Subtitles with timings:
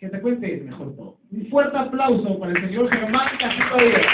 [0.00, 1.18] Que te cuente mejor todo.
[1.30, 4.06] Un fuerte aplauso para el señor Germán Castillo Díaz.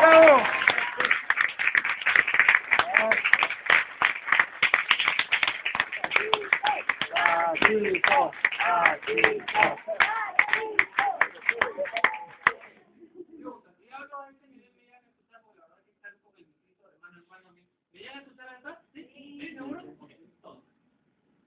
[0.00, 0.42] ¡Bravo!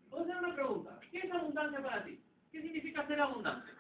[0.10, 1.00] Voy a hacer una pregunta.
[1.12, 2.20] ¿Qué es abundancia para ti?
[2.52, 3.72] ¿Qué significa ser abundante?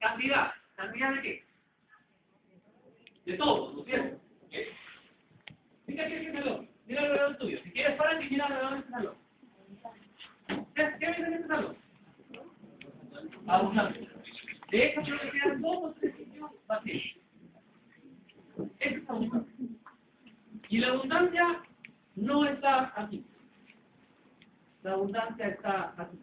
[0.00, 0.52] Cantidad.
[0.76, 1.44] ¿Cantidad de qué?
[3.26, 4.20] De todo, ¿no es cierto?
[4.50, 4.72] ¿Qué?
[5.86, 6.68] Mira aquí este salón.
[6.86, 7.58] Mira alrededor tuyo.
[7.62, 9.14] Si quieres parar y mira alrededor de este salón.
[10.74, 11.76] ¿Qué, qué ves en este salón?
[13.46, 14.08] Abundante.
[14.70, 17.02] De hecho, creo que quedan dos o tres sitios vacíos.
[18.56, 19.54] Eso es abundancia.
[20.70, 21.62] Y la abundancia
[22.16, 23.24] no está aquí.
[24.82, 26.18] La abundancia está aquí.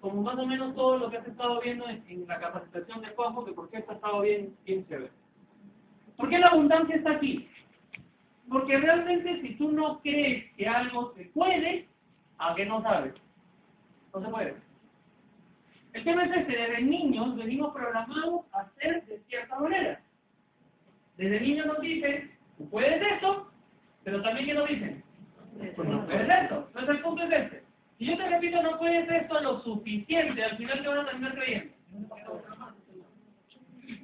[0.00, 3.44] Como más o menos todo lo que has estado viendo en, la capacitación de Juanjo,
[3.44, 5.10] que por qué ha estado bien, bien chévere.
[6.16, 7.48] ¿Por qué la abundancia está aquí?
[8.48, 11.88] Porque realmente si tú no crees que algo se puede,
[12.38, 13.14] ¿a qué no sabes?
[14.14, 14.54] No se puede.
[15.94, 20.00] El tema es este, desde niños venimos programados a hacer de cierta manera.
[21.16, 23.50] Desde niños nos dicen, tú puedes esto,
[24.04, 25.02] pero también ¿qué nos dicen?
[25.74, 26.68] Pues no puedes esto.
[26.68, 27.71] Entonces el punto es este.
[28.02, 31.34] Si yo te repito, no puedes esto lo suficiente, al final te van a terminar
[31.36, 31.72] creyendo.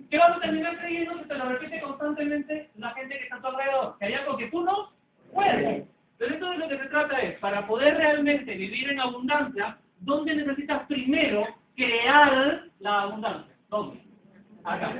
[0.09, 3.41] ¿Qué vas a terminar creyendo si te lo repite constantemente la gente que está a
[3.41, 3.99] tu alrededor?
[3.99, 4.93] Que hay algo que tú no
[5.35, 5.85] puedes.
[6.17, 10.37] Pero esto de lo que se trata es, para poder realmente vivir en abundancia, ¿dónde
[10.37, 13.53] necesitas primero crear la abundancia?
[13.69, 14.01] ¿Dónde?
[14.63, 14.95] Acá.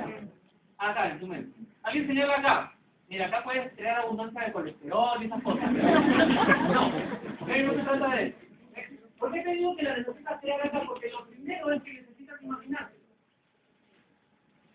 [0.77, 1.57] Acá, en tu mente.
[1.83, 2.73] ¿Alguien señala acá?
[3.07, 5.71] Mira, acá puedes crear abundancia de colesterol y esas cosas.
[5.71, 8.48] No, no se trata de eso.
[9.19, 10.83] ¿Por qué te digo que la necesitas crear acá?
[10.87, 12.97] Porque lo primero es que necesitas imaginarte.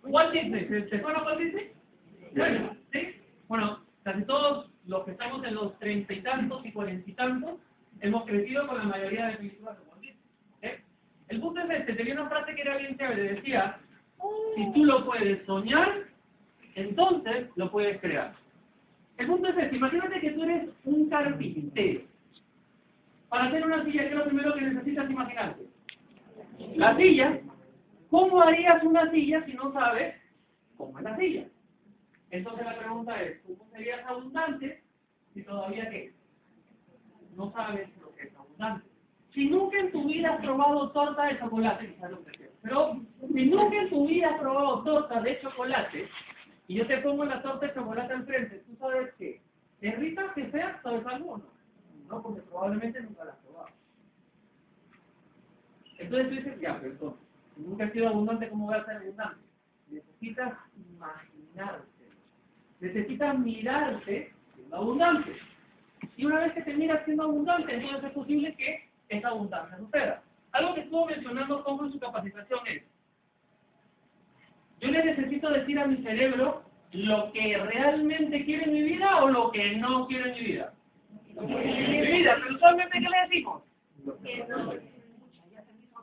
[0.04, 1.72] Walt Disney, ¿te, suena Walt Disney?
[2.36, 3.16] Bueno, ¿sí?
[3.48, 7.58] Bueno, casi todos los que estamos en los treinta y tantos y cuarenta y tantos
[8.00, 10.84] hemos crecido con la mayoría de películas de Walt Disney.
[11.28, 13.78] El punto es este, tenía una frase que era bien chévere, decía,
[14.56, 16.04] si tú lo puedes soñar,
[16.74, 18.34] entonces lo puedes crear.
[19.16, 22.02] El punto es este, imagínate que tú eres un carpintero.
[23.34, 25.66] Para hacer una silla, ¿qué es lo primero que necesitas imaginarte?
[26.76, 27.40] La silla.
[28.08, 30.14] ¿Cómo harías una silla si no sabes
[30.76, 31.48] cómo es la silla?
[32.30, 34.84] Entonces la pregunta es, ¿cómo serías abundante
[35.32, 36.14] si todavía qué?
[37.34, 38.86] No sabes lo que es abundante.
[39.32, 42.22] Si nunca en tu vida has probado torta de chocolate, quizás lo
[42.62, 43.00] pero
[43.34, 46.08] si nunca en tu vida has probado torta de chocolate,
[46.68, 49.42] y yo te pongo la torta de chocolate al frente, ¿tú sabes qué?
[49.80, 50.80] ¿Es rica que sea?
[50.84, 51.53] ¿Sabes algo o no?
[52.08, 53.68] No, porque probablemente nunca la has probado.
[55.98, 57.16] Entonces tú dices, ya, perdón,
[57.56, 59.40] nunca has sido abundante, ¿cómo voy a ser abundante?
[59.90, 60.54] Necesitas
[60.90, 61.88] imaginarte.
[62.80, 65.36] Necesitas mirarte siendo abundante.
[66.16, 70.22] Y una vez que te miras siendo abundante, entonces es posible que esa abundancia suceda.
[70.52, 72.82] Algo que estuvo mencionando como en su capacitación es,
[74.80, 79.28] yo le necesito decir a mi cerebro lo que realmente quiere en mi vida o
[79.28, 80.74] lo que no quiere en mi vida.
[81.12, 83.62] Lo que quiere en mi vida, pero usualmente ¿qué le decimos?
[84.22, 84.46] Que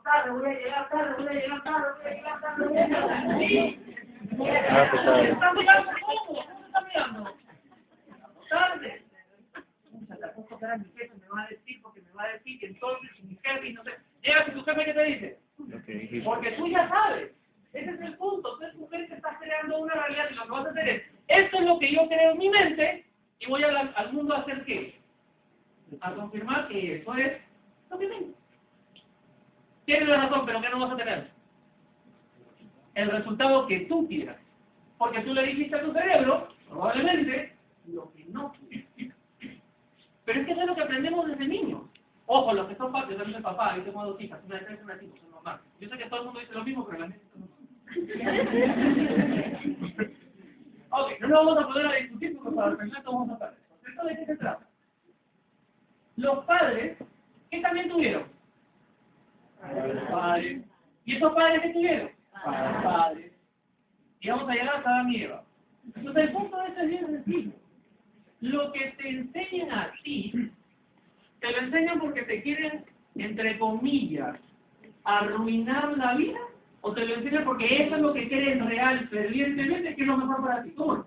[0.04, 2.86] tarde, voy a llegar tarde, voy a llegar tarde, voy a llegar tarde, voy a
[2.86, 3.38] llegar tarde.
[3.38, 3.80] Sí.
[5.28, 6.26] ¿Están mirando cómo?
[6.26, 7.34] ¿Cómo están mirando?
[8.50, 9.02] Tarde.
[10.24, 12.66] Apuesto que ahora mi jefe me va a decir, porque me va a decir que
[12.66, 13.90] entonces mi jefe y no sé.
[14.22, 15.38] Llega si tu jefe, ¿qué te dice?
[16.24, 17.30] Porque tú ya sabes.
[17.72, 18.58] Ese es el punto.
[18.58, 21.58] Tú tu mente estás creando una realidad y lo que vas a hacer es, esto
[21.58, 23.06] es lo que yo creo en mi mente
[23.38, 25.00] y voy a la- al mundo a hacer qué?
[26.00, 27.40] A confirmar que eso es
[27.90, 28.34] lo que tengo.
[29.84, 31.30] Tienes la razón, pero ¿qué no vas a tener?
[32.94, 34.36] El resultado que tú quieras.
[34.98, 37.56] Porque tú le dijiste a tu cerebro, probablemente,
[37.88, 38.52] lo que no.
[40.24, 41.82] Pero es que eso es lo que aprendemos desde niños.
[42.26, 44.64] Ojo, los que son padres, yo también soy papá, yo tengo dos hijas, una de
[44.64, 45.60] tres y una de cinco, soy mamá.
[45.80, 47.46] Yo sé que todo el mundo dice lo mismo, pero la gente no.
[50.90, 53.54] ok, no lo vamos a poder discutir porque para terminar vamos a estar.
[53.86, 54.71] ¿Esto de qué se trata?
[56.22, 56.96] Los padres,
[57.50, 58.24] ¿qué también tuvieron?
[60.10, 60.62] Padres.
[61.04, 62.10] ¿Y esos padres qué tuvieron?
[62.44, 63.32] Padres.
[64.20, 65.44] Y vamos a llegar hasta y Eva.
[65.96, 67.52] Entonces el punto de esto es bien sencillo.
[68.40, 70.50] Lo que te enseñan a ti,
[71.40, 72.84] te lo enseñan porque te quieren,
[73.16, 74.38] entre comillas,
[75.04, 76.38] arruinar la vida,
[76.82, 80.16] o te lo enseñan porque eso es lo que creen real, fervientemente, que es lo
[80.16, 80.70] mejor para ti.
[80.70, 81.04] ¿Cómo?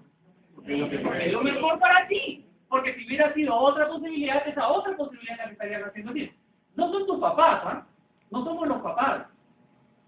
[0.55, 2.44] Porque es lo mejor para ti.
[2.69, 6.31] Porque si hubiera sido otra posibilidad, esa otra posibilidad la que estarían haciendo bien.
[6.75, 7.85] No son tus papás, ¿ah?
[8.31, 9.27] No somos los papás.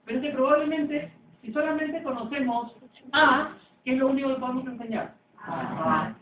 [0.06, 2.74] Pero es que probablemente, si solamente conocemos
[3.12, 5.16] A, ¿qué es lo único que podemos enseñar?
[5.38, 6.14] A.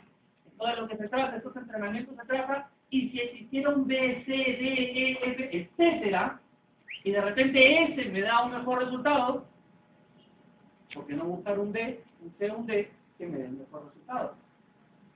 [0.57, 4.91] Todo lo que se trata, estos entrenamientos se trata, y si existieron B, C, D,
[4.95, 6.39] E, F, etcétera,
[7.03, 9.45] y de repente ese me da un mejor resultado,
[10.93, 13.85] ¿por qué no buscar un D, un C, un D, que me dé un mejor
[13.85, 14.35] resultado?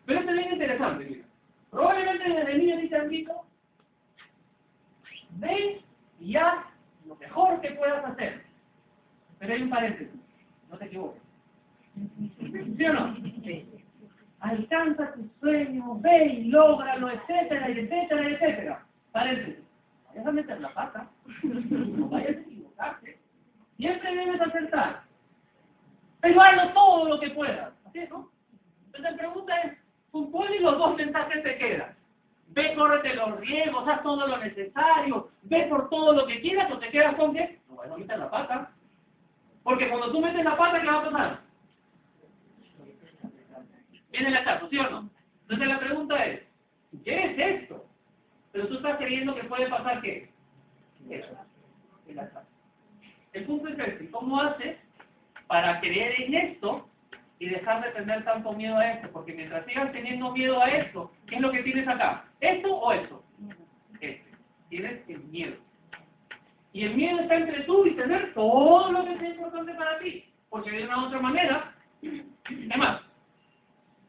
[0.09, 1.25] Pero esto es bien interesante, mira.
[1.69, 3.31] Probablemente desde niño te han dicho,
[5.38, 5.83] ve
[6.19, 6.65] y haz
[7.06, 8.44] lo mejor que puedas hacer.
[9.38, 10.19] Pero hay un paréntesis,
[10.71, 11.21] no te equivoques.
[12.75, 13.15] ¿Sí o no?
[13.17, 13.69] Sí.
[14.39, 18.85] Alcanza tus sueños, ve y lógralo, etcétera, etcétera, etcétera.
[19.11, 19.63] Paréntesis.
[20.07, 21.07] Vayas a meter la pata,
[21.44, 23.19] no vayas a equivocarte.
[23.77, 25.03] Siempre debes acertar.
[26.19, 27.71] Pero hazlo todo lo que puedas.
[27.85, 28.27] ¿Así es, no?
[28.88, 31.95] Entonces la pregunta es, ¿con cuál de los dos mensajes te quedas?
[32.47, 36.79] Ve, córrete los riesgos, haz todo lo necesario, ve por todo lo que quieras o
[36.79, 38.71] te quedas con que no vayas a meter la pata.
[39.63, 41.39] Porque cuando tú metes la pata, ¿qué va a pasar?
[44.11, 45.09] Viene el achazo, ¿sí o no?
[45.44, 46.41] Entonces la pregunta es,
[47.03, 47.85] ¿qué es esto?
[48.51, 50.31] Pero tú estás creyendo que puede pasar qué?
[51.09, 51.38] Eso.
[53.33, 54.77] El punto es este, ¿cómo haces
[55.47, 56.89] para creer en esto
[57.39, 59.09] y dejar de tener tanto miedo a esto?
[59.12, 62.25] Porque mientras sigas teniendo miedo a esto, ¿qué es lo que tienes acá?
[62.39, 63.24] ¿Esto o eso?
[64.00, 64.24] Este.
[64.69, 65.56] Tienes el miedo.
[66.74, 70.25] Y el miedo está entre tú y tener todo lo que es importante para ti.
[70.50, 71.75] Porque de una u otra manera,
[72.45, 73.01] además,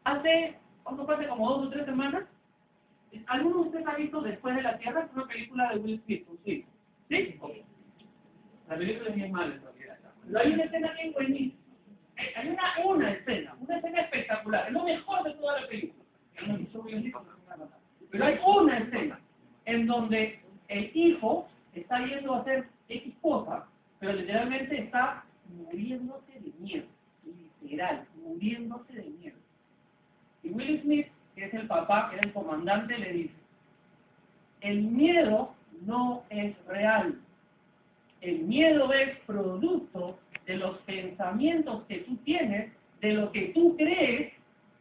[0.05, 1.11] hace, ¿cuánto?
[1.11, 2.25] Hace como dos o tres semanas,
[3.27, 5.05] ¿alguno de ustedes ha visto Después de la Tierra?
[5.05, 6.67] Es una película de Will Smith, ¿sí?
[7.09, 7.41] ¿Sí?
[8.69, 9.99] La película es bien mala en realidad.
[10.27, 11.60] Pero hay una escena bien buenísima.
[12.37, 16.05] Hay una, una escena, una escena espectacular, es lo mejor de toda la película.
[18.11, 19.21] Pero hay una escena
[19.67, 23.67] en donde el hijo está yendo a hacer X cosa,
[23.99, 26.87] pero literalmente está muriéndose de miedo.
[27.63, 29.37] Literal, muriéndose de miedo.
[30.43, 33.35] Y Will Smith, que es el papá, que es el comandante, le dice,
[34.61, 37.19] el miedo no es real.
[38.21, 40.19] El miedo es producto
[40.51, 44.33] de los pensamientos que tú tienes, de lo que tú crees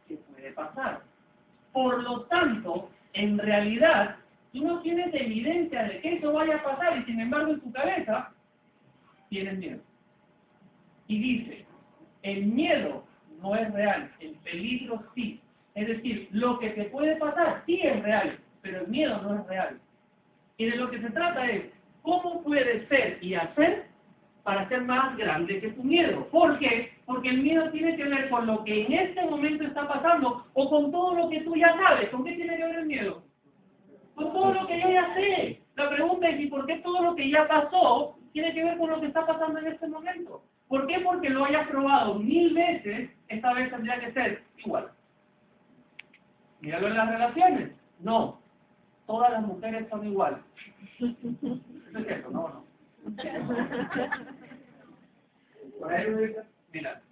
[0.08, 1.02] que puede pasar.
[1.72, 4.16] Por lo tanto, en realidad,
[4.52, 7.70] tú no tienes evidencia de que eso vaya a pasar y sin embargo en tu
[7.70, 8.32] cabeza
[9.28, 9.78] tienes miedo.
[11.06, 11.64] Y dice,
[12.22, 13.04] el miedo
[13.40, 15.40] no es real, el peligro sí.
[15.76, 19.46] Es decir, lo que te puede pasar sí es real, pero el miedo no es
[19.46, 19.78] real.
[20.56, 21.66] Y de lo que se trata es,
[22.02, 23.89] ¿cómo puedes ser y hacer
[24.42, 26.26] para ser más grande que tu miedo?
[26.28, 26.92] ¿Por qué?
[27.06, 30.70] Porque el miedo tiene que ver con lo que en este momento está pasando o
[30.70, 32.08] con todo lo que tú ya sabes.
[32.10, 33.22] ¿Con qué tiene que ver el miedo?
[34.14, 35.60] Con todo lo que yo ya sé.
[35.76, 38.90] La pregunta es, ¿y por qué todo lo que ya pasó tiene que ver con
[38.90, 40.42] lo que está pasando en este momento?
[40.68, 41.00] ¿Por qué?
[41.00, 44.90] Porque lo hayas probado mil veces, esta vez tendría que ser igual.
[46.60, 47.70] Míralo en las relaciones.
[47.98, 48.40] No.
[49.06, 50.38] Todas las mujeres son iguales.
[51.00, 52.69] Eso es cierto, no, no.
[56.72, 57.02] Mira.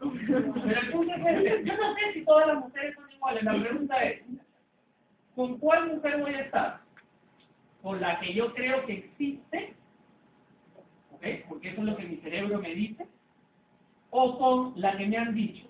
[0.00, 0.06] Yo
[1.76, 3.42] no sé si todas las mujeres son iguales.
[3.44, 4.22] La pregunta es,
[5.34, 6.80] ¿con cuál mujer voy a estar?
[7.82, 9.74] ¿Con la que yo creo que existe?
[11.12, 11.26] ¿Ok?
[11.48, 13.06] Porque eso es lo que mi cerebro me dice.
[14.10, 15.66] ¿O con la que me han dicho?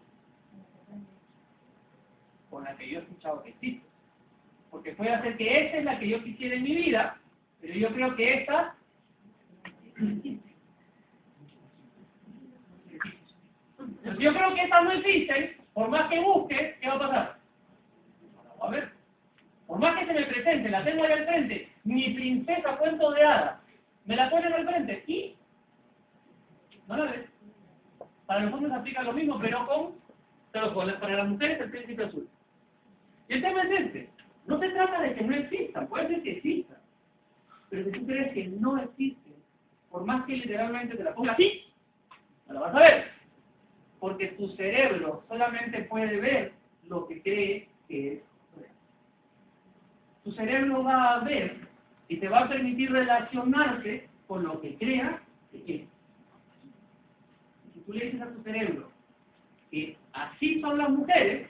[2.50, 3.86] Con la que yo he escuchado que existe.
[4.70, 7.20] Porque puede ser que esa es la que yo quisiera en mi vida,
[7.60, 8.73] pero yo creo que esta
[14.18, 17.38] yo creo que esta no existe, por más que busque, ¿qué va a pasar?
[18.60, 18.92] A ver,
[19.66, 23.22] por más que se me presente, la tengo ahí al frente, mi princesa cuento de
[23.22, 23.60] hadas,
[24.04, 25.36] me la ponen al frente y
[26.88, 27.26] no la ves.
[28.26, 29.94] Para los hombres aplica lo mismo, pero con,
[30.52, 32.28] pero para las mujeres el príncipe azul.
[33.28, 34.10] Y el tema es este,
[34.46, 36.80] no se trata de que no exista, puede ser que exista,
[37.70, 39.33] pero si tú crees que no existe,
[39.94, 41.72] por más que literalmente te la ponga así,
[42.48, 43.10] no la vas a ver.
[44.00, 46.52] Porque tu cerebro solamente puede ver
[46.88, 48.22] lo que cree que es
[48.56, 48.74] real.
[50.24, 51.68] tu cerebro va a ver
[52.08, 55.22] y te va a permitir relacionarte con lo que crea
[55.52, 55.88] que quiere.
[57.72, 58.90] Si tú le dices a tu cerebro
[59.70, 61.48] que así son las mujeres,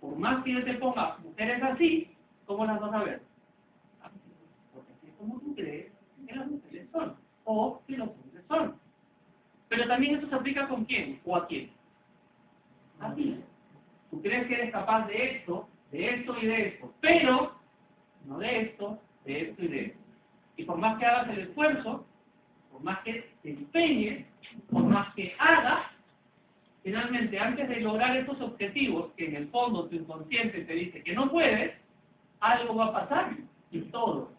[0.00, 3.22] por más que yo te ponga mujeres así, ¿cómo las vas a ver?
[4.72, 5.92] Porque así es como tú crees
[6.26, 8.76] que las mujeres son, o que los hombres son.
[9.68, 11.70] Pero también eso se aplica con quién o a quién.
[13.00, 13.40] A ti.
[14.10, 17.52] Tú crees que eres capaz de esto, de esto y de esto, pero
[18.26, 19.98] no de esto, de esto y de esto.
[20.56, 22.04] Y por más que hagas el esfuerzo,
[22.70, 24.26] por más que te empeñes,
[24.70, 25.86] por más que hagas,
[26.82, 31.14] finalmente antes de lograr esos objetivos que en el fondo tu inconsciente te dice que
[31.14, 31.74] no puedes,
[32.40, 33.36] algo va a pasar
[33.70, 34.32] y todo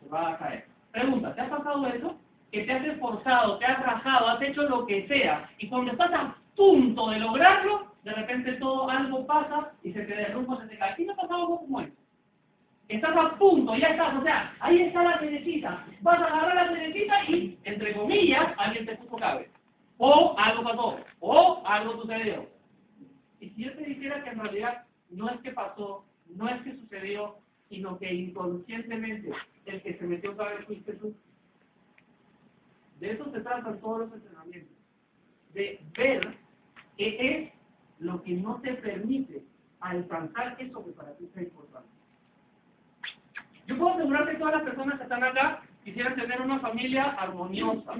[0.00, 0.75] se va a caer.
[0.96, 2.18] Pregunta, ¿te ha pasado eso?
[2.50, 6.10] Que te has esforzado, te has rajado, has hecho lo que sea, y cuando estás
[6.14, 10.78] a punto de lograrlo, de repente todo algo pasa y se te derrumba, se te
[10.78, 10.94] cae.
[10.96, 11.92] ¿Qué te ha pasado algo como eso?
[12.88, 15.84] Estás a punto, ya estás, o sea, ahí está la cerecita.
[16.00, 19.52] Vas a agarrar la cerecita y, entre comillas, alguien te puso cabeza.
[19.98, 22.48] O algo pasó, o algo sucedió.
[23.40, 26.74] Y si yo te dijera que en realidad no es que pasó, no es que
[26.76, 27.36] sucedió,
[27.68, 29.30] sino que inconscientemente
[29.64, 31.14] el que se metió otra vez fuiste tú.
[33.00, 34.76] De eso se tratan todos los entrenamientos.
[35.52, 36.36] De ver
[36.96, 37.52] qué es
[37.98, 39.42] lo que no te permite
[39.80, 41.88] alcanzar eso que para ti es importante.
[43.66, 47.94] Yo puedo asegurar que todas las personas que están acá quisieran tener una familia armoniosa,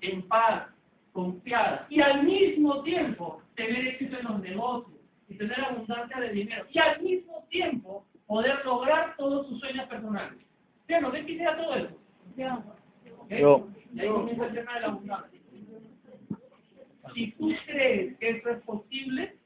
[0.00, 0.68] en paz,
[1.12, 4.98] confiada, y al mismo tiempo tener éxito en los negocios,
[5.28, 10.38] y tener abundancia de dinero, y al mismo tiempo poder lograr todos sus sueños personales.
[10.86, 11.10] ¿Sí o no?
[11.10, 11.98] ¿Quién quisiera todo eso?
[13.24, 13.40] ¿Okay?
[13.40, 13.66] Yo.
[13.92, 15.40] Y ahí comienza el tema de la abundancia.
[17.14, 19.36] Si tú crees que eso es posible,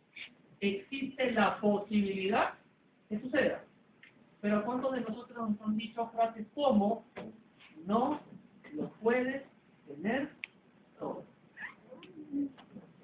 [0.61, 2.55] existe la posibilidad
[3.09, 3.65] que suceda.
[4.41, 7.05] Pero ¿cuántos de nosotros nos han dicho frases como
[7.87, 8.21] no
[8.75, 9.45] lo puedes
[9.87, 10.29] tener
[10.99, 11.25] todo?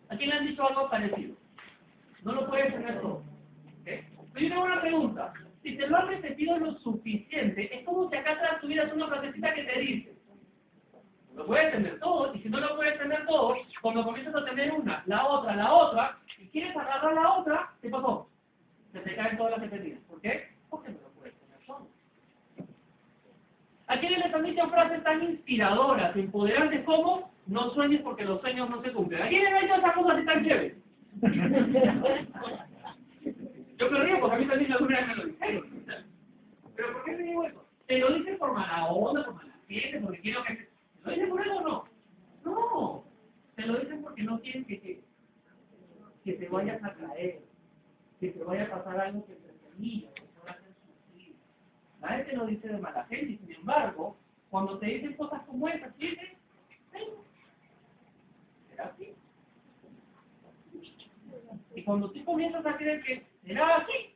[0.09, 1.37] ¿A quién le han dicho algo parecido?
[2.25, 3.23] No lo puedes tener todo.
[3.85, 4.03] Pero
[4.35, 5.33] yo tengo una pregunta.
[5.69, 9.53] Si te lo has repetido lo suficiente, es como si acá atrás tuvieras una frasecita
[9.53, 10.15] que te dice,
[11.37, 14.73] lo puedes tener todo, y si no lo puedes tener todo, cuando comienzas a tener
[14.73, 18.31] una, la otra, la otra, y quieres agarrar la otra, ¿qué pasó?
[18.95, 20.01] Se te caen todas las que tenías.
[20.09, 20.49] ¿Por qué?
[20.71, 21.87] Porque no lo puedes tener todo.
[23.89, 28.71] ¿A quiénes les han dicho frases tan inspiradoras, empoderantes como no sueñes porque los sueños
[28.71, 29.21] no se cumplen?
[29.21, 30.77] ¿A quiénes les han dicho esas cosas así tan chéveres?
[33.79, 35.85] Yo me río porque a mí también alguna vez me lo dijeron.
[36.75, 37.65] ¿Pero por qué te digo eso?
[37.87, 40.55] Te lo dicen por mala onda, por mala fiesta, porque quiero que...
[40.55, 40.69] ¿Te
[41.05, 41.85] lo dicen por eso o no?
[42.45, 43.05] No.
[43.55, 45.01] Te lo dicen porque no quieren que te,
[46.25, 47.41] que te vayas a caer,
[48.19, 51.35] que te vaya a pasar algo que te termine, que te vaya a hacer sufrir.
[52.01, 54.17] Nadie te lo dice de mala gente, y sin embargo,
[54.51, 56.31] cuando te dicen cosas como esas, dices,
[58.71, 59.15] ¿será así?
[61.77, 64.15] Y cuando tú comienzas a creer que será así,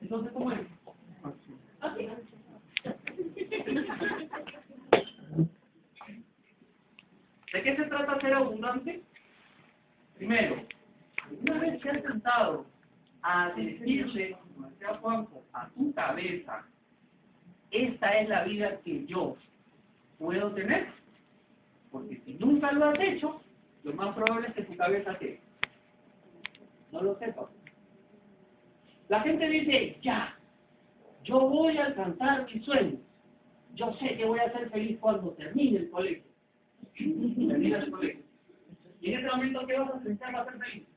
[0.00, 0.60] entonces ¿cómo es?
[1.80, 2.08] Así.
[7.52, 9.02] ¿De qué se trata ser abundante?
[10.16, 10.62] Primero,
[11.42, 12.64] una vez que has sentado
[13.22, 16.64] a decirle, decía Juanjo, a tu cabeza,
[17.70, 19.36] esta es la vida que yo
[20.18, 20.88] puedo tener,
[21.90, 23.42] porque si nunca lo has hecho,
[23.82, 25.40] lo más probable es que tu cabeza te
[26.92, 27.48] no lo sepa.
[29.10, 30.38] La gente dice, ya,
[31.24, 33.00] yo voy a alcanzar mis sueños.
[33.74, 36.22] Yo sé que voy a ser feliz cuando termine el colegio.
[36.96, 38.22] Termina el colegio.
[39.00, 40.88] Y en ese momento, ¿qué vas a pensar para ser feliz?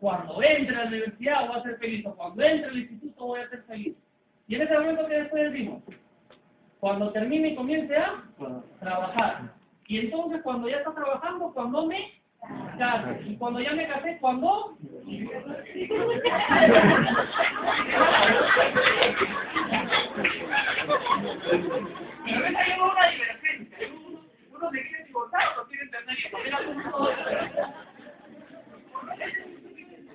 [0.00, 3.40] Cuando entre a la universidad voy a ser feliz, o cuando entre al instituto voy
[3.40, 3.96] a ser feliz.
[4.48, 5.82] Y en ese momento, ¿qué después decimos?
[6.80, 8.24] Cuando termine y comience a
[8.80, 9.54] trabajar.
[9.86, 12.20] Y entonces, cuando ya está trabajando, cuando me
[13.24, 14.76] Y cuando ya me casé, ¿cuándo?
[15.86, 16.06] Pero
[22.42, 23.78] ves, hay una divergencia.
[24.50, 26.40] Uno se quiere divorciar, otro quiere tener hijos.
[26.44, 27.08] Mira cómo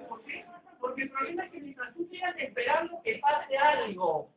[0.09, 0.45] ¿Por qué?
[0.79, 4.29] Porque el problema es que mientras tú sigas esperando que pase algo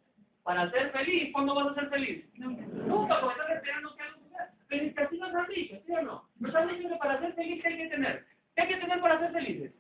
[0.45, 2.25] para ser feliz, ¿cuándo vas a ser feliz?
[2.37, 4.55] Nunca, porque estás esperando que algo suceda.
[4.69, 6.24] Pero es que así nos han dicho, ¿sí o no?
[6.55, 8.27] Han dicho que para ser feliz, ¿qué hay que tener?
[8.55, 9.73] ¿Qué hay que tener para ser felices?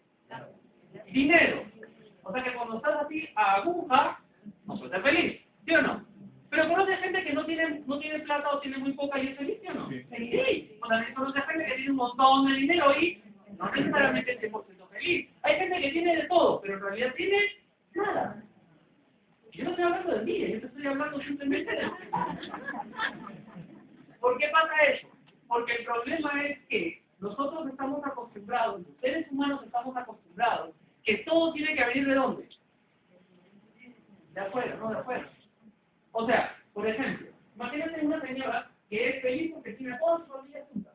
[1.12, 1.64] Dinero.
[2.22, 4.20] O sea que cuando estás así a aguja,
[4.66, 6.06] no puedes ser feliz, ¿sí o no?
[6.50, 9.36] Pero conoce gente que no tiene, no tiene plata o tiene muy poca y es
[9.36, 9.88] feliz, ¿sí o no?
[9.88, 10.78] Sí.
[10.80, 13.22] O sea, conoce gente que tiene un montón de dinero y
[13.58, 15.30] no necesariamente es 100% feliz.
[15.42, 17.38] Hay gente que tiene de todo, pero en realidad tiene
[17.94, 18.42] nada.
[19.84, 21.90] hablando de mí, yo te estoy hablando simplemente de
[24.20, 25.13] ¿Por qué pasa eso?
[25.54, 31.52] Porque el problema es que nosotros estamos acostumbrados, los seres humanos estamos acostumbrados, que todo
[31.52, 32.48] tiene que venir de dónde?
[34.32, 35.30] De afuera, no de afuera.
[36.10, 40.94] O sea, por ejemplo, imagínate una señora que es feliz porque tiene sus familias juntas.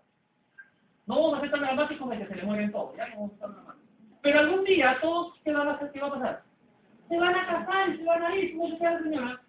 [1.06, 3.34] No vamos a hacer tan dramáticos de que se le mueren todos, ya no vamos
[3.36, 3.90] a tan dramáticos.
[4.22, 5.90] Pero algún día todos, ¿qué, van a hacer?
[5.94, 6.44] ¿qué va a pasar?
[7.08, 8.58] Se van a casar y se van a ir.
[8.58, 9.42] ¿Cómo se queda la señora?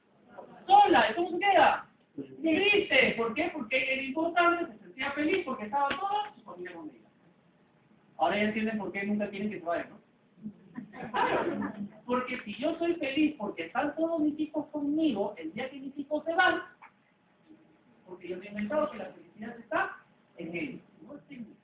[0.68, 1.10] Sola.
[1.10, 1.88] ¿Y cómo se queda?
[2.14, 3.14] Triste.
[3.16, 3.50] ¿Por qué?
[3.52, 7.08] Porque el importante se sentía feliz porque estaba toda su familia con ella.
[8.18, 10.00] Ahora ya entienden por qué nunca quieren que se vayan, ¿no?
[12.04, 15.96] Porque si yo soy feliz porque están todos mis hijos conmigo, el día que mis
[15.96, 16.62] hijos se van,
[18.04, 19.96] porque yo me he inventado que la felicidad está
[20.36, 21.56] en ellos, no está en mí.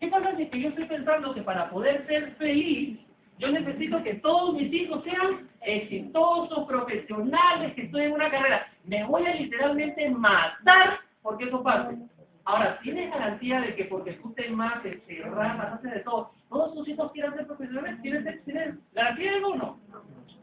[0.00, 2.98] ¿Qué pasa si es que yo estoy pensando que para poder ser feliz,
[3.38, 8.66] yo necesito que todos mis hijos sean exitosos, profesionales, que estoy en una carrera?
[8.84, 11.96] Me voy a literalmente matar porque eso pase.
[12.44, 16.72] Ahora, ¿tienes garantía de que porque tú te mates, te ramas, haces de todo, todos
[16.72, 18.00] tus hijos quieran ser profesionales?
[18.00, 19.80] ¿Tienes, ¿Tienes garantía de o no?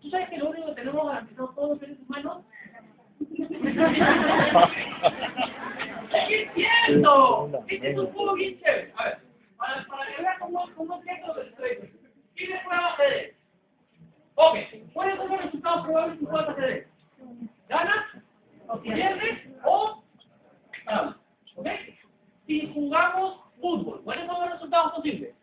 [0.01, 2.43] ¿Tú sabes que lo único que tenemos garantizado todos los seres humanos?
[6.29, 7.63] ¡Es cierto!
[7.67, 8.93] Este es un juego bien chévere.
[8.97, 9.19] A ver,
[9.55, 11.79] para, para que veas cómo, cómo es esto del estrés.
[12.35, 13.37] ¿Quiénes prueba ajedrez?
[14.35, 14.57] Ok,
[14.91, 16.87] ¿cuáles son los resultados probables que puedas ajedrez?
[17.69, 18.05] ¿Ganas?
[18.67, 19.47] ¿O pierdes?
[19.63, 20.03] ¿O
[20.85, 21.15] ganas?
[21.55, 21.67] ¿Ok?
[22.47, 25.35] Si jugamos fútbol, ¿cuáles son los resultados posibles?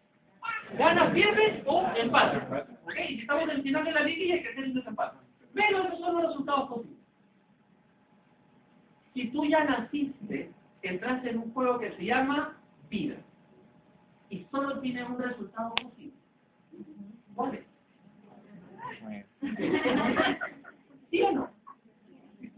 [0.77, 2.69] Ganas, pierdes o empatas.
[2.85, 2.95] ¿Ok?
[3.09, 5.17] Y si estamos en el final de la liga y hay que hacer un desempate.
[5.55, 6.99] Pero esos son los resultados posibles.
[9.15, 13.17] Si tú ya naciste, entraste en un juego que se llama vida.
[14.29, 16.15] Y solo tiene un resultado posible.
[17.35, 17.65] ¿Cuál es?
[21.11, 21.51] ¿Sí o no?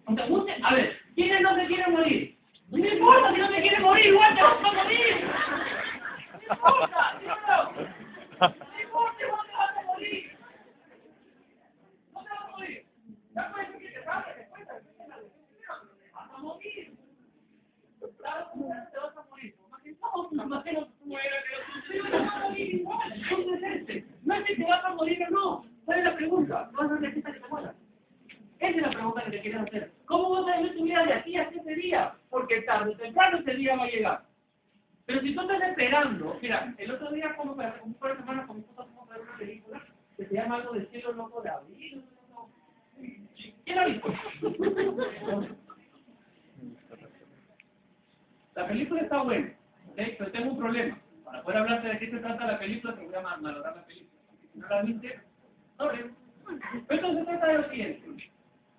[0.07, 2.39] Aunque guste, a ver, ¿quiénes no se quieren morir?
[2.73, 5.29] No me importa si no te quieres morir, igual te vas a morir.
[6.33, 7.73] No importa, ¿sí o no?
[8.41, 8.47] No
[8.83, 10.39] importa, igual te vas a morir.
[12.15, 12.87] No te vas a morir.
[13.35, 14.73] Ya puede ser que te salga después, te
[16.15, 16.97] vas a morir.
[18.19, 19.55] Claro, te vas a morir.
[19.71, 21.37] Más que no, más que no muera,
[21.91, 23.13] pero te vas a morir igual.
[23.13, 25.67] Entonces, este, no es que te vas a morir o no.
[25.85, 26.71] ¿Cuál es la pregunta?
[26.73, 27.77] ¿Vas a hacer que te mueras?
[28.63, 29.93] Esa es la pregunta que te quieres hacer.
[30.07, 32.15] ¿Cómo vas a vivir tu vida de aquí a ese día?
[32.31, 34.25] Porque tarde o temprano ese día va a llegar.
[35.05, 38.47] Pero si tú estás esperando, mira, el otro día, como para un par de semanas,
[38.47, 39.85] con mi esposa fuimos a ver una película
[40.17, 42.05] que se llama algo del cielo loco de abril.
[43.65, 43.79] ¿Quién
[48.55, 49.53] la película está buena,
[49.89, 50.01] ¿ok?
[50.19, 50.99] pero tengo un problema.
[51.25, 54.11] Para poder hablarte de qué se trata la película, te voy a malograr la película.
[54.53, 55.21] Si no la viste,
[55.79, 56.11] sorry.
[56.89, 58.31] Pero se trata de lo siguiente.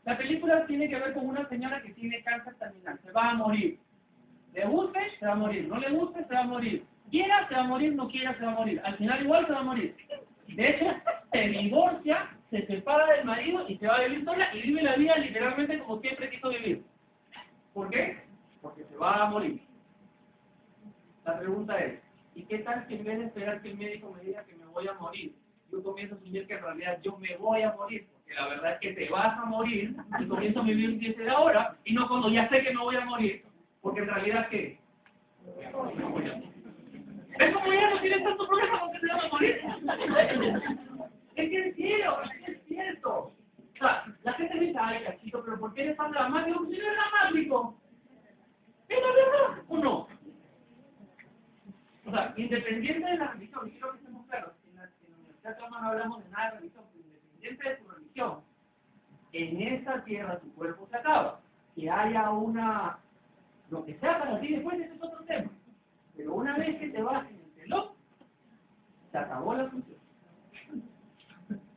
[0.05, 2.99] La película tiene que ver con una señora que tiene cáncer terminal.
[3.03, 3.79] Se va a morir.
[4.53, 5.67] Le guste, se va a morir.
[5.67, 6.85] No le guste, se va a morir.
[7.09, 7.95] Quiera, se va a morir.
[7.95, 8.81] No quiera, se va a morir.
[8.83, 9.95] Al final igual se va a morir.
[10.47, 10.85] De hecho,
[11.31, 14.95] se divorcia, se separa del marido y se va a vivir sola y vive la
[14.95, 16.83] vida literalmente como siempre quiso vivir.
[17.73, 18.21] ¿Por qué?
[18.61, 19.59] Porque se va a morir.
[21.25, 21.99] La pregunta es,
[22.35, 24.65] ¿y qué tal si en vez de esperar que el médico me diga que me
[24.65, 25.33] voy a morir,
[25.71, 28.05] yo comienzo a asumir que en realidad yo me voy a morir?
[28.13, 31.75] Porque la verdad es que te vas a morir y comienzo a vivir desde ahora
[31.85, 33.43] y no cuando ya sé que me voy a morir.
[33.81, 34.77] Porque en realidad, ¿qué?
[35.59, 36.23] Me voy.
[37.39, 39.59] ¿Ves cómo ya no tienes tanto problema con que te vas a morir?
[41.35, 42.42] Es que es es que es
[42.73, 43.33] cierto.
[43.73, 46.65] O sea, la gente dice, ay, cachito, pero ¿por qué eres tan dramático?
[46.65, 47.77] Si no es dramático.
[48.87, 50.07] ¿Es la verdad o no?
[52.05, 55.57] O sea, independiente de la religión, quiero que estemos claros, en la, en la Universidad
[55.57, 58.41] Toma no hablamos de nada de religión, pero independiente de tu religión,
[59.31, 61.39] en esta tierra tu cuerpo se acaba.
[61.75, 62.99] Que haya una,
[63.69, 65.49] lo que sea para ti después, es otro tema.
[66.15, 67.93] Pero una vez que te vas en el reloj,
[69.11, 69.92] se acabó la función.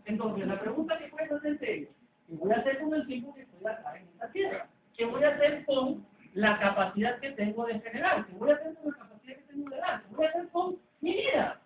[0.07, 1.89] Entonces, la pregunta que puedes hacerte es,
[2.27, 4.69] ¿qué voy a hacer con el tiempo que estoy acá en esta tierra?
[4.97, 8.25] ¿Qué voy a hacer con la capacidad que tengo de generar?
[8.27, 10.03] ¿Qué voy a hacer con la capacidad que tengo de dar?
[10.03, 11.61] ¿Qué voy a hacer con mi vida?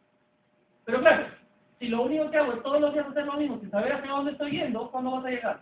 [0.87, 1.27] Pero claro,
[1.79, 4.11] si lo único que hago es todos los días hacer lo mismo, sin saber hacia
[4.11, 5.61] dónde estoy yendo, ¿cuándo vas a llegar?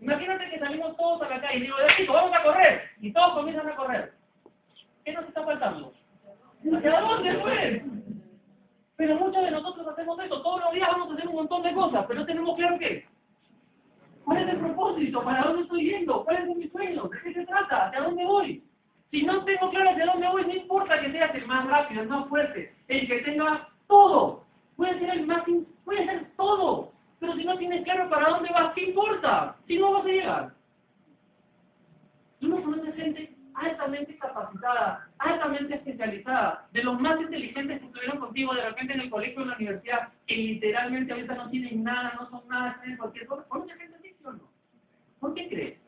[0.00, 2.82] Imagínate que salimos todos a la calle y digo, chicos, vamos a correr.
[3.00, 4.14] Y todos comienzan a correr.
[5.04, 5.92] ¿Qué nos está faltando?
[6.76, 7.82] ¿Hacia dónde, pues?
[9.02, 10.40] Pero muchos de nosotros hacemos eso.
[10.42, 13.04] Todos los días vamos a hacer un montón de cosas, pero no tenemos claro qué.
[14.24, 15.24] ¿Cuál es el propósito?
[15.24, 16.22] ¿Para dónde estoy yendo?
[16.22, 17.08] ¿Cuál es mi sueño?
[17.08, 17.88] ¿De qué se trata?
[17.88, 18.62] ¿Hacia dónde voy?
[19.10, 22.08] Si no tengo claro hacia dónde voy, no importa que seas el más rápido, el
[22.10, 24.44] más fuerte, el que tenga todo.
[24.76, 25.42] Puede ser el más...
[25.84, 26.92] Puede ser todo.
[27.18, 29.56] Pero si no tienes claro para dónde vas, ¿qué importa?
[29.66, 30.54] Si no vas a llegar.
[32.38, 32.58] Tú no
[33.54, 39.10] altamente capacitada, altamente especializada, de los más inteligentes que estuvieron contigo de repente en el
[39.10, 42.98] colegio o en la universidad, que literalmente ahorita no tienen nada, no son nada, tienen
[42.98, 43.44] cualquier cosa.
[43.48, 44.50] ¿Conoces gente así, o no?
[45.20, 45.78] ¿Por qué crees?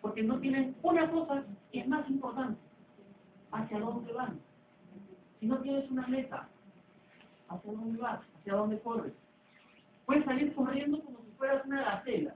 [0.00, 2.60] Porque no tienen una cosa que es más importante.
[3.52, 4.40] ¿Hacia dónde van?
[5.40, 6.48] Si no tienes una meta,
[7.48, 8.20] ¿hacia dónde vas?
[8.38, 9.12] ¿Hacia dónde corres?
[10.06, 12.34] Puedes salir corriendo como si fueras una gacela.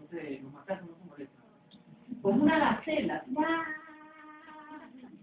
[0.00, 1.43] No sé, los macacos no se molestan.
[2.24, 3.22] Como una gacela.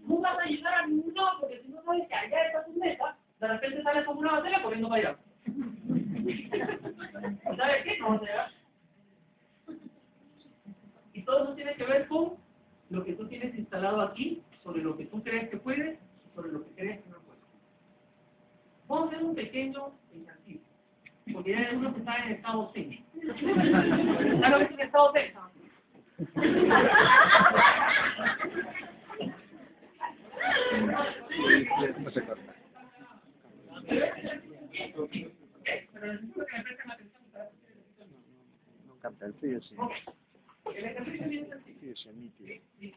[0.06, 3.18] No vas a llegar a ningún porque si no sabes que allá está tu meta,
[3.40, 5.18] de repente sales como una gacela corriendo para allá.
[7.56, 7.98] ¿Sabes qué?
[7.98, 8.52] No vas.
[11.12, 12.34] Y todo eso tiene que ver con
[12.90, 15.98] lo que tú tienes instalado aquí, sobre lo que tú crees que puedes,
[16.36, 17.42] sobre lo que crees que no puedes.
[18.86, 20.60] Vamos a hacer un pequeño ejercicio.
[21.32, 23.04] Porque ya hay algunos que están en estado zen.
[24.40, 25.32] ¿Sabes lo que es un estado zen?
[31.98, 32.54] No se corta.
[38.86, 39.76] No el sí.
[42.78, 42.94] Sí.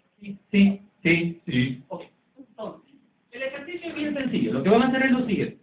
[0.52, 1.84] Sí, sí, sí.
[3.32, 4.54] El ejercicio es bien sencillo.
[4.54, 5.60] Lo que van a hacer es lo siguiente.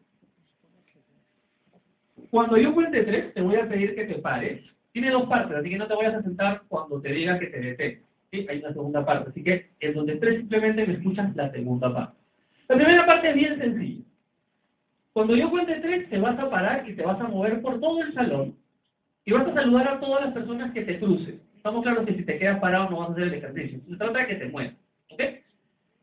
[2.31, 4.63] Cuando yo cuente tres, te voy a pedir que te pares.
[4.93, 6.62] Tiene dos partes, así que no te vayas a sentar
[7.03, 8.03] te diga que te detengas.
[8.31, 8.47] ¿sí?
[8.49, 12.17] Hay una segunda parte, así que en donde tres simplemente me escuchas la segunda parte.
[12.69, 14.05] La primera parte es bien sencilla.
[15.13, 18.03] Cuando yo cuente tres, te vas a parar y te vas a mover por todo
[18.03, 18.57] el salón
[19.25, 21.41] y vas a saludar a todas las personas que te crucen.
[21.57, 23.81] Estamos claros que si te quedas parado no vas a hacer el ejercicio.
[23.89, 24.75] Se trata de que te muevas.
[25.11, 25.23] ¿Ok?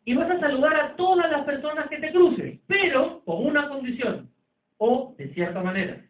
[0.06, 4.30] Y vas a saludar a todas las personas que te crucen, pero con una condición,
[4.78, 6.02] o de cierta manera.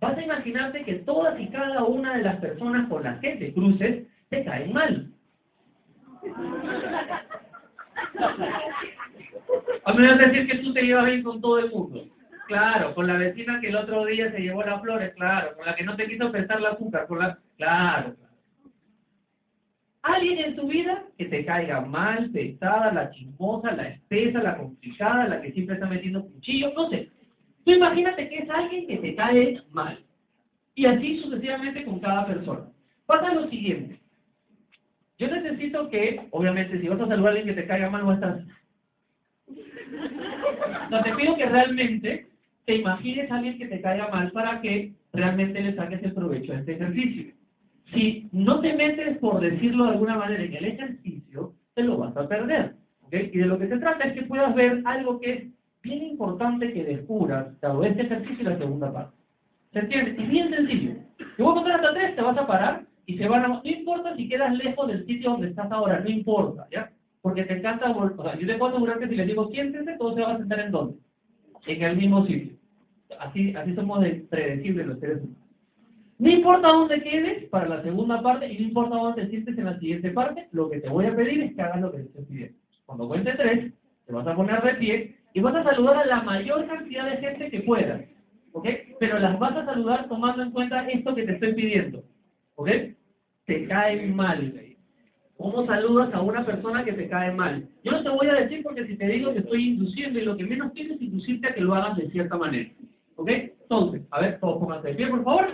[0.00, 3.54] Vas a imaginarte que todas y cada una de las personas con las que te
[3.54, 5.10] cruces te caen mal.
[9.84, 12.06] A mí me vas a decir que tú te llevas bien con todo el mundo.
[12.48, 15.74] Claro, con la vecina que el otro día se llevó las flores, claro, con la
[15.74, 17.38] que no te quiso prestar la azúcar, con la...
[17.56, 18.32] Claro, claro.
[20.02, 25.26] Alguien en tu vida que te caiga mal, pesada, la chismosa, la espesa, la complicada,
[25.26, 27.10] la que siempre está metiendo cuchillos, no sé.
[27.64, 29.98] Tú imagínate que es alguien que te cae mal.
[30.76, 32.66] Y así sucesivamente con cada persona.
[33.06, 33.98] Pasa lo siguiente.
[35.18, 38.12] Yo necesito que, obviamente, si vas a saludar a alguien que te caiga mal, no
[38.12, 38.44] estás...
[40.90, 42.26] No, te pido que realmente
[42.66, 46.52] te imagines a alguien que te caiga mal para que realmente le saques el provecho
[46.52, 47.32] a este ejercicio.
[47.92, 52.16] Si no te metes, por decirlo de alguna manera, en el ejercicio, te lo vas
[52.16, 52.74] a perder.
[53.02, 53.14] ¿ok?
[53.32, 55.44] Y de lo que se trata es que puedas ver algo que es
[55.82, 59.16] bien importante que descubras, dado este ejercicio y la segunda parte.
[59.72, 60.22] ¿Se entiende?
[60.22, 60.94] Es bien sencillo.
[61.36, 63.48] Te voy a contar hasta tres, te vas a parar y se van a...
[63.48, 66.90] No importa si quedas lejos del sitio donde estás ahora, no importa, ¿ya?
[67.22, 67.90] Porque te encanta...
[67.90, 70.38] O sea, yo te puedo asegurar que si les digo siéntense, todos se van a
[70.38, 70.98] sentar en dónde?
[71.66, 72.52] En el mismo sitio.
[73.18, 75.46] Así, así somos de predecibles los seres humanos.
[76.18, 79.66] No importa dónde quedes para la segunda parte y no importa dónde te sientes en
[79.66, 82.04] la siguiente parte, lo que te voy a pedir es que hagas lo que te
[82.04, 82.58] estoy pidiendo.
[82.86, 83.72] Cuando cuente tres,
[84.06, 87.18] te vas a poner de pie y vas a saludar a la mayor cantidad de
[87.18, 88.02] gente que puedas.
[88.52, 88.66] ¿Ok?
[88.98, 92.02] Pero las vas a saludar tomando en cuenta esto que te estoy pidiendo.
[92.56, 92.70] ¿Ok?
[93.46, 94.52] Te cae mal.
[95.36, 97.68] ¿Cómo saludas a una persona que te cae mal?
[97.84, 100.36] Yo no te voy a decir porque si te digo te estoy induciendo y lo
[100.36, 102.70] que menos quiero es inducirte a que lo hagas de cierta manera.
[103.16, 103.30] ¿Ok?
[103.30, 105.46] Entonces, a ver, todos pónganse de pie, por favor.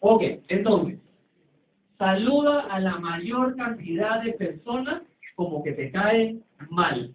[0.00, 0.98] Ok, entonces,
[1.98, 5.02] saluda a la mayor cantidad de personas
[5.36, 7.14] como que te caen mal.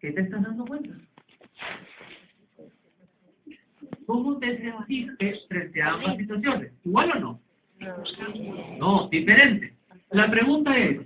[0.00, 0.94] ¿Qué te estás dando cuenta?
[4.06, 6.72] ¿Cómo te sentiste frente a ambas situaciones?
[6.84, 7.40] ¿Igual o no?
[8.78, 9.74] No, diferente.
[10.10, 11.00] La pregunta es,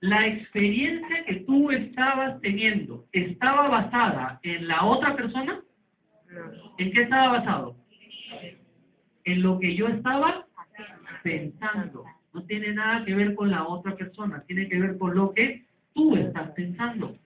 [0.00, 5.62] ¿la experiencia que tú estabas teniendo estaba basada en la otra persona?
[6.78, 7.76] ¿En qué estaba basado?
[9.24, 10.46] En lo que yo estaba
[11.22, 12.04] pensando.
[12.32, 15.64] No tiene nada que ver con la otra persona, tiene que ver con lo que
[15.94, 17.16] tú estás pensando.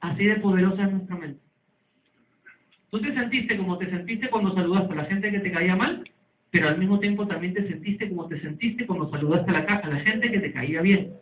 [0.00, 1.43] Así de poderosa es nuestra mente.
[2.94, 6.08] Tú te sentiste como te sentiste cuando saludaste a la gente que te caía mal,
[6.52, 9.78] pero al mismo tiempo también te sentiste como te sentiste cuando saludaste a la, ca-
[9.82, 11.12] a la gente que te caía bien.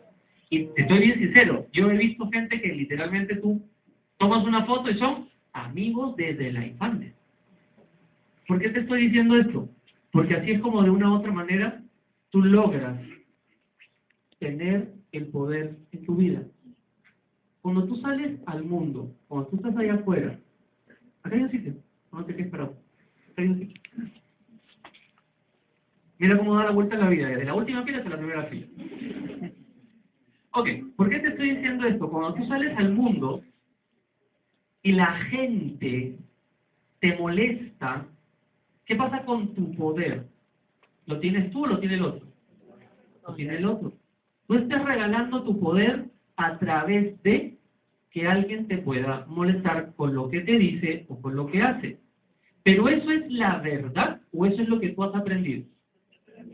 [0.51, 3.59] Y te estoy bien sincero, yo he visto gente que literalmente tú
[4.19, 7.11] tomas una foto y son amigos desde la infancia.
[8.47, 9.67] ¿Por qué te estoy diciendo esto?
[10.11, 11.81] Porque así es como de una u otra manera
[12.29, 12.99] tú logras
[14.37, 16.43] tener el poder en tu vida.
[17.63, 20.37] Cuando tú sales al mundo, cuando tú estás allá afuera,
[21.23, 21.73] Acá hay un sitio.
[22.11, 22.77] No te quedes parado.
[23.31, 23.81] Acá hay un sitio.
[26.19, 28.43] Mira cómo da la vuelta en la vida, desde la última fila hasta la primera
[28.43, 28.67] fila.
[30.51, 32.09] Ok, ¿por qué te estoy diciendo esto?
[32.09, 33.43] Cuando tú sales al mundo
[34.83, 36.17] y la gente
[36.99, 38.05] te molesta,
[38.85, 40.27] ¿qué pasa con tu poder?
[41.07, 42.27] ¿Lo tienes tú o lo tiene el otro?
[43.27, 43.93] Lo tiene el otro.
[44.47, 46.05] Tú estás regalando tu poder
[46.35, 47.52] a través de
[48.13, 51.97] que alguien te pueda molestar con lo que te dice o con lo que hace.
[52.61, 55.65] Pero eso es la verdad o eso es lo que tú has aprendido.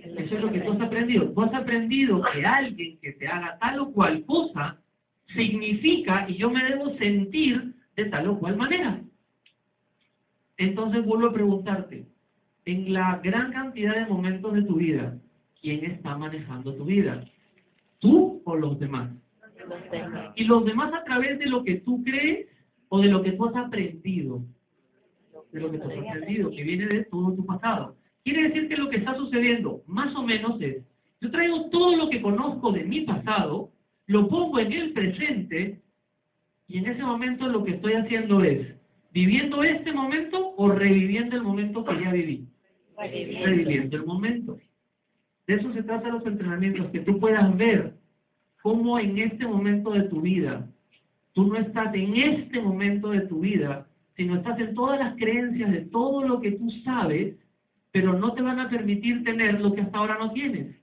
[0.01, 1.29] Eso es lo que tú has aprendido.
[1.33, 4.77] Tú has aprendido que alguien que te haga tal o cual cosa
[5.35, 9.01] significa y yo me debo sentir de tal o cual manera.
[10.57, 12.05] Entonces vuelvo a preguntarte,
[12.65, 15.17] en la gran cantidad de momentos de tu vida,
[15.61, 17.25] ¿quién está manejando tu vida?
[17.99, 19.09] ¿Tú o los demás?
[20.36, 22.47] Y los demás a través de lo que tú crees
[22.89, 24.41] o de lo que tú has aprendido.
[25.51, 27.95] De lo que tú has aprendido, que viene de todo tu pasado.
[28.23, 30.84] Quiere decir que lo que está sucediendo, más o menos, es,
[31.21, 33.71] yo traigo todo lo que conozco de mi pasado,
[34.05, 35.82] lo pongo en el presente,
[36.67, 38.75] y en ese momento lo que estoy haciendo es,
[39.12, 42.47] viviendo este momento o reviviendo el momento que ya viví.
[42.97, 44.58] Reviviendo el momento.
[45.47, 47.98] De eso se trata los entrenamientos, que tú puedas ver
[48.61, 50.67] cómo en este momento de tu vida,
[51.33, 55.71] tú no estás en este momento de tu vida, sino estás en todas las creencias
[55.71, 57.35] de todo lo que tú sabes,
[57.91, 60.75] pero no te van a permitir tener lo que hasta ahora no tienes.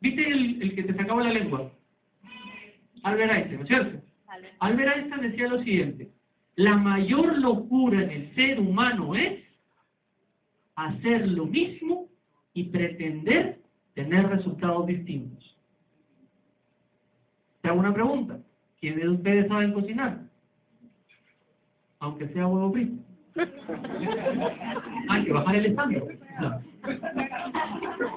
[0.00, 1.70] ¿Viste el, el que te sacaba la lengua?
[3.02, 4.02] Albert Einstein, ¿no es cierto?
[4.60, 6.10] Albert Einstein decía lo siguiente,
[6.56, 9.44] la mayor locura en el ser humano es
[10.74, 12.08] hacer lo mismo
[12.54, 13.60] y pretender
[13.94, 15.59] tener resultados distintos.
[17.70, 18.36] Hago una pregunta.
[18.80, 20.18] ¿Quiénes de ustedes saben cocinar?
[22.00, 23.00] Aunque sea huevo frito.
[25.08, 26.02] Hay que bajar el estándar.
[26.40, 26.60] No.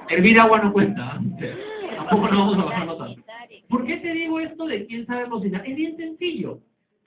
[0.08, 1.20] Hervir agua no cuenta.
[1.38, 1.54] ¿eh?
[1.94, 3.22] Tampoco no vamos a bajarlo tanto.
[3.68, 5.64] ¿Por qué te digo esto de quién sabe cocinar?
[5.64, 6.58] Es bien sencillo.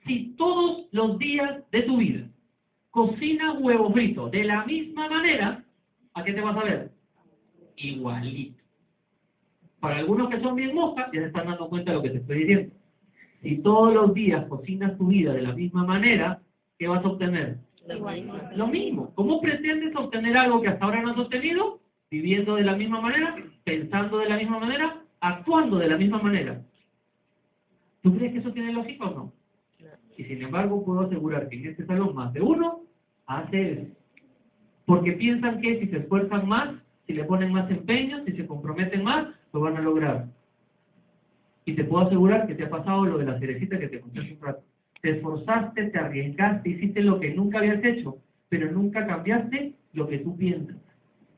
[0.06, 2.30] Si todos los días de tu vida
[2.90, 5.62] cocina huevo frito de la misma manera,
[6.14, 6.92] ¿a qué te vas a ver?
[7.76, 8.57] Igualito.
[9.80, 12.18] Para algunos que son bien moscas, ya se están dando cuenta de lo que te
[12.18, 12.74] estoy diciendo.
[13.42, 16.40] Si todos los días cocinas tu vida de la misma manera,
[16.78, 17.58] ¿qué vas a obtener?
[18.54, 19.12] Lo mismo.
[19.14, 21.80] ¿Cómo pretendes obtener algo que hasta ahora no has obtenido?
[22.10, 26.62] Viviendo de la misma manera, pensando de la misma manera, actuando de la misma manera.
[28.02, 29.32] ¿Tú crees que eso tiene lógica o no?
[30.16, 32.80] Y sin embargo, puedo asegurar que en este salón más de uno
[33.26, 33.86] hace eso.
[34.84, 36.70] Porque piensan que si se esfuerzan más,
[37.06, 40.26] si le ponen más empeño, si se comprometen más, lo van a lograr.
[41.64, 44.20] Y te puedo asegurar que te ha pasado lo de la cerecita que te conté
[44.20, 44.62] hace un rato.
[45.02, 50.18] Te esforzaste, te arriesgaste, hiciste lo que nunca habías hecho, pero nunca cambiaste lo que
[50.18, 50.76] tú piensas.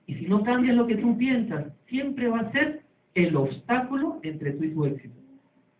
[0.06, 2.82] Y si no cambias lo que tú piensas, siempre va a ser
[3.14, 5.14] el obstáculo entre tú y tu éxito.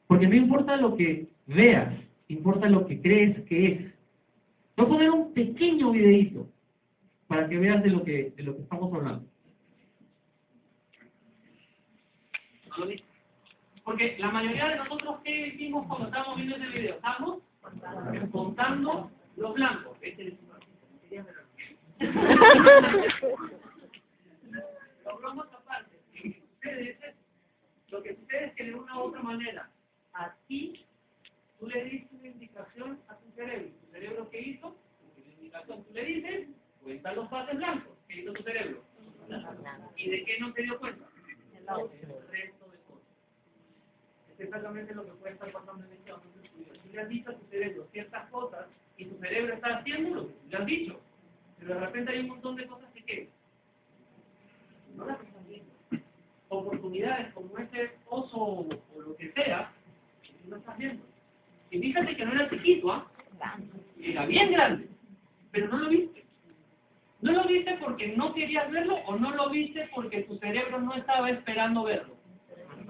[0.07, 1.95] Porque no importa lo que veas,
[2.29, 3.79] importa lo que crees que es.
[4.77, 6.49] Voy a poner un pequeño videito
[7.29, 9.30] para que veas de lo que, de lo que estamos hablando.
[13.85, 16.95] Porque la mayoría de nosotros, ¿qué hicimos cuando estábamos viendo este video?
[16.97, 17.43] Estamos
[18.31, 19.99] contando los blancos.
[25.05, 25.99] Los blancos aparte.
[26.55, 26.99] Ustedes,
[27.89, 29.71] lo que sucede es que de una u otra manera,
[30.13, 30.87] a ti,
[31.59, 33.71] tú le diste una indicación a tu cerebro.
[33.81, 34.77] ¿Tu cerebro qué hizo?
[35.17, 36.49] La indicación tú le dices,
[36.83, 37.93] cuenta los pases blancos.
[38.09, 38.85] ¿Qué hizo tu cerebro?
[39.97, 41.11] ¿Y de qué no te dio cuenta
[42.31, 43.07] resto de cosas.
[44.29, 46.41] Es exactamente lo que puede estar pasando en este momento.
[46.83, 50.29] Tú le has dicho a tu cerebro ciertas cosas y tu cerebro está haciendo lo
[50.29, 51.01] que le has dicho.
[51.59, 53.29] Pero de repente hay un montón de cosas que ¿qué?
[54.97, 55.71] no las están viendo.
[56.49, 58.69] Oportunidades como ese oso o
[59.01, 59.73] lo que sea,
[60.49, 61.05] no estás viendo.
[61.71, 63.07] Y fíjate que no era chiquito, ¿ah?
[63.99, 64.89] Era bien grande,
[65.53, 66.25] pero no lo viste.
[67.21, 70.95] No lo viste porque no querías verlo o no lo viste porque tu cerebro no
[70.95, 72.20] estaba esperando verlo.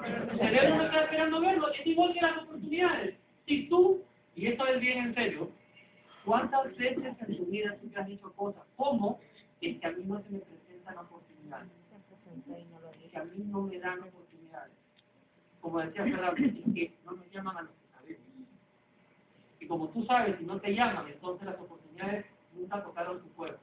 [0.01, 3.17] Tu cerebro no estaba esperando verlo, es igual que las oportunidades.
[3.47, 4.03] Si tú,
[4.35, 5.51] y esto es bien en serio,
[6.25, 9.21] ¿cuántas veces en tu vida tú te has dicho cosas como
[9.61, 11.69] es que a mí no se me presentan oportunidades?
[13.05, 14.73] Es que a mí no me dan oportunidades.
[15.61, 18.23] Como decía Fernando, es que no me llaman a sabemos.
[19.59, 23.61] Y como tú sabes, si no te llaman, entonces las oportunidades nunca tocaron tu puerta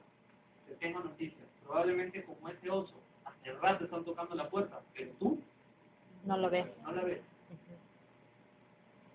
[0.68, 1.46] te tengo noticias.
[1.64, 5.40] Probablemente como ese oso, hace rato están tocando la puerta, pero tú
[6.24, 6.66] No lo ves.
[6.82, 7.20] no la ves.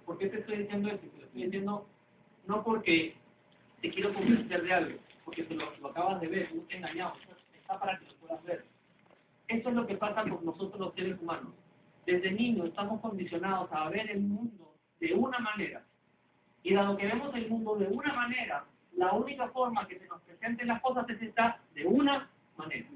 [0.05, 1.07] ¿Por qué te estoy diciendo esto?
[1.07, 1.87] Te lo estoy diciendo
[2.45, 3.15] no porque
[3.81, 7.13] te quiero convencer de algo, porque te lo, acabas de ver, no te engañado,
[7.53, 8.65] está para que lo puedas ver.
[9.47, 11.53] Eso es lo que pasa con nosotros los seres humanos.
[12.05, 15.83] Desde niños estamos condicionados a ver el mundo de una manera.
[16.63, 20.21] Y dado que vemos el mundo de una manera, la única forma que se nos
[20.21, 22.87] presenten las cosas es esta de una manera.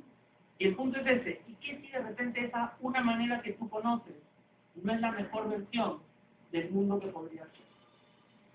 [0.60, 1.41] Y el punto es ese.
[1.48, 4.15] ¿Y qué si de repente esa una manera que tú conoces
[4.76, 6.00] no es la mejor versión
[6.52, 7.67] del mundo que podría ser?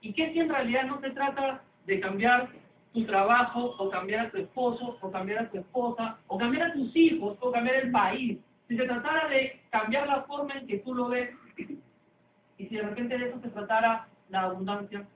[0.01, 2.49] ¿Y qué si en realidad no se trata de cambiar
[2.93, 6.73] tu trabajo, o cambiar a tu esposo, o cambiar a tu esposa, o cambiar a
[6.75, 8.39] tus hijos, o cambiar el país?
[8.69, 11.31] Si se tratara de cambiar la forma en que tú lo ves,
[12.59, 15.07] y si de repente de eso se tratara la abundancia,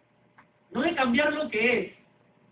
[0.71, 1.93] no de cambiar lo que es,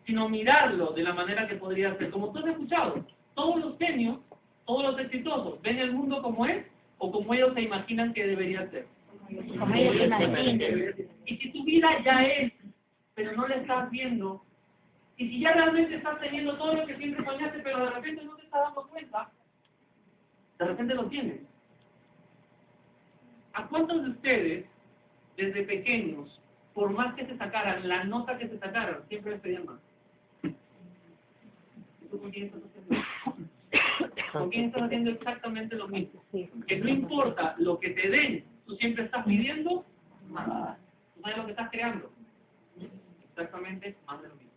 [0.06, 2.10] sino mirarlo de la manera que podría ser.
[2.10, 4.18] Como tú has escuchado, todos los genios,
[4.66, 6.64] todos los exitosos, ven el mundo como es
[6.98, 8.86] o como ellos se imaginan que debería ser.
[9.58, 10.94] Como ellos se imaginan.
[11.26, 12.52] Y si tu vida ya es,
[13.14, 14.42] pero no la estás viendo,
[15.16, 18.36] y si ya realmente estás teniendo todo lo que siempre soñaste, pero de repente no
[18.36, 19.30] te estás dando cuenta,
[20.58, 21.40] de repente lo tienes.
[23.52, 24.66] ¿A cuántos de ustedes,
[25.36, 26.40] desde pequeños,
[26.74, 29.78] por más que se sacaran la nota que se sacaran, siempre les pedían más?
[32.14, 33.06] ¿Y tú con quién estás haciendo?
[34.32, 36.22] ¿Con quién estás haciendo exactamente lo mismo?
[36.66, 39.84] Que no importa lo que te den, tú siempre estás pidiendo
[40.28, 40.78] más.
[41.14, 42.10] ¿Tú sabes lo que estás creando?
[43.30, 44.52] Exactamente más de lo mismo.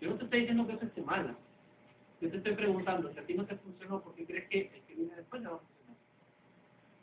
[0.00, 1.36] Yo no te estoy diciendo que eso esté mal.
[2.20, 4.82] Yo te estoy preguntando, si a ti no te funcionó, ¿por qué crees que el
[4.82, 5.96] que viene después le va a funcionar?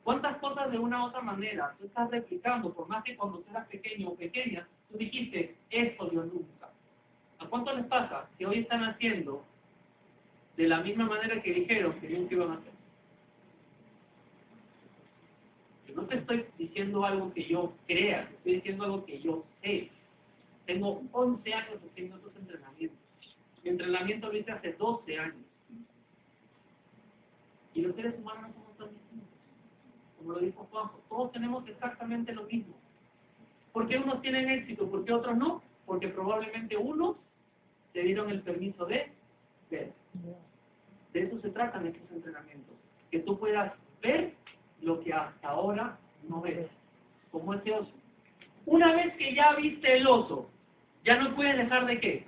[0.04, 3.52] ¿Cuántas cosas de una u otra manera tú estás replicando, por más que cuando tú
[3.52, 6.71] eras pequeño o pequeña, tú dijiste, esto yo nunca?
[7.39, 9.45] ¿A cuánto les pasa que hoy están haciendo
[10.58, 12.76] de la misma manera que dijeron que nunca iban a hacer?
[15.96, 19.89] No te estoy diciendo algo que yo crea, te estoy diciendo algo que yo sé.
[20.65, 23.00] Tengo 11 años haciendo estos entrenamientos.
[23.63, 25.46] Mi entrenamiento lo hice hace 12 años.
[27.74, 29.30] Y los seres humanos somos tan distintos.
[30.18, 32.76] Como lo dijo Juanjo, todos tenemos exactamente lo mismo.
[33.72, 34.89] ¿Por qué unos tienen éxito?
[34.89, 35.62] ¿Por qué otros no?
[35.86, 37.18] Porque probablemente unos
[37.94, 39.12] te dieron el permiso de
[39.70, 39.94] ver.
[41.13, 42.75] De eso se tratan estos entrenamientos.
[43.12, 44.34] Que tú puedas ver
[44.82, 45.97] lo que hasta ahora
[46.28, 46.67] no ves.
[47.32, 47.91] Como ese oso.
[48.65, 50.49] Una vez que ya viste el oso,
[51.04, 52.28] ya no puedes dejar de qué?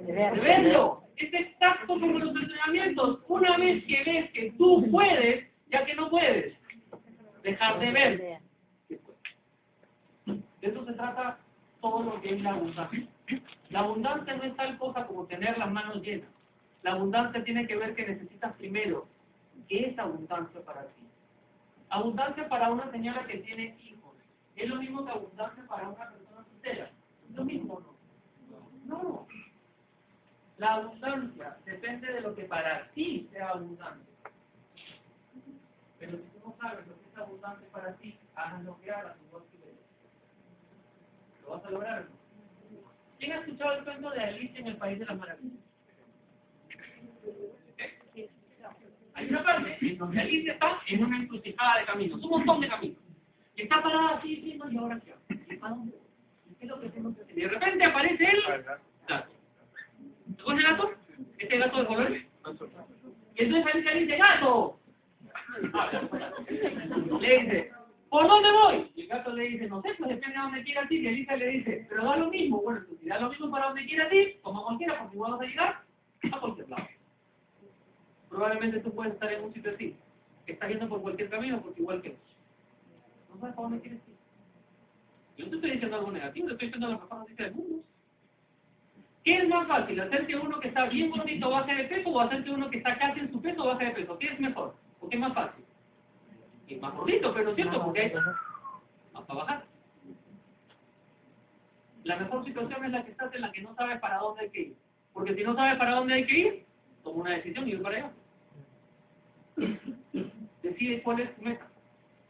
[0.00, 1.02] De verlo.
[1.16, 3.20] Es exacto como los entrenamientos.
[3.28, 6.54] Una vez que ves que tú puedes, ya que no puedes,
[7.42, 8.38] dejar de ver.
[10.26, 11.38] De eso se trata
[11.80, 13.06] todo lo que es la abundancia.
[13.70, 16.28] La abundancia no es tal cosa como tener las manos llenas.
[16.84, 19.08] La abundancia tiene que ver que necesitas primero
[19.68, 21.02] qué es abundancia para ti.
[21.88, 24.14] Abundancia para una señora que tiene hijos.
[24.54, 26.90] ¿Es lo mismo que abundancia para una persona soltera?
[27.26, 27.94] ¿Es lo mismo no?
[28.84, 29.26] No.
[30.58, 34.12] La abundancia depende de lo que para ti sea abundante.
[35.98, 39.16] Pero si tú no sabes lo que es abundante para ti, hagas lo que hagas,
[39.26, 39.78] igual que ves.
[41.44, 42.08] ¿Lo vas a lograr?
[43.18, 45.64] ¿Quién ha escuchado el cuento de Alicia en el País de las Maravillas?
[49.14, 52.68] Hay una parte en donde Alicia está en una encrucijada de caminos, un montón de
[52.68, 52.98] caminos.
[53.56, 55.14] Y está parada así diciendo, ¿y ahora qué?
[55.54, 55.92] ¿Y para dónde
[56.58, 57.38] qué es que hacer?
[57.38, 58.42] Y de repente aparece él,
[59.08, 59.30] gato.
[60.36, 60.94] ¿Te conoce el gato?
[61.38, 62.12] Este gato de color.
[62.12, 64.80] Y entonces Alicia dice, ¡gato!
[67.20, 67.72] Le dice,
[68.08, 68.92] ¿por dónde voy?
[68.96, 71.02] Y el gato le dice, no sé, pues depende de dónde quieras ir.
[71.02, 72.62] Y Alicia le dice, pero da lo mismo.
[72.62, 75.40] Bueno, pues si da lo mismo para donde quieras ir, como cualquiera, porque igual vas
[75.40, 75.82] a llegar
[76.32, 76.88] a cualquier lado.
[78.34, 79.96] Probablemente tú puedes estar en un sitio así,
[80.48, 82.16] estás yendo por cualquier camino, porque igual que
[83.30, 84.14] no sabes para dónde quieres ir.
[85.36, 87.84] Yo no te estoy diciendo algo negativo, te estoy diciendo la mejor noticia del mundo.
[89.22, 90.00] ¿Qué es más fácil?
[90.00, 92.78] ¿Hacer que uno que está bien bonito baje de peso o hacer que uno que
[92.78, 94.18] está casi en su peso baje de peso?
[94.18, 94.74] ¿Qué es mejor?
[94.98, 95.64] ¿O qué es más fácil?
[96.66, 98.12] Es más bonito, pero es cierto, porque hay
[99.12, 99.64] más para bajar.
[102.02, 104.50] La mejor situación es la que estás en la que no sabes para dónde hay
[104.50, 104.76] que ir.
[105.12, 106.66] Porque si no sabes para dónde hay que ir,
[107.04, 108.12] toma una decisión y ir para allá.
[110.62, 111.68] Decide cuál es tu meta.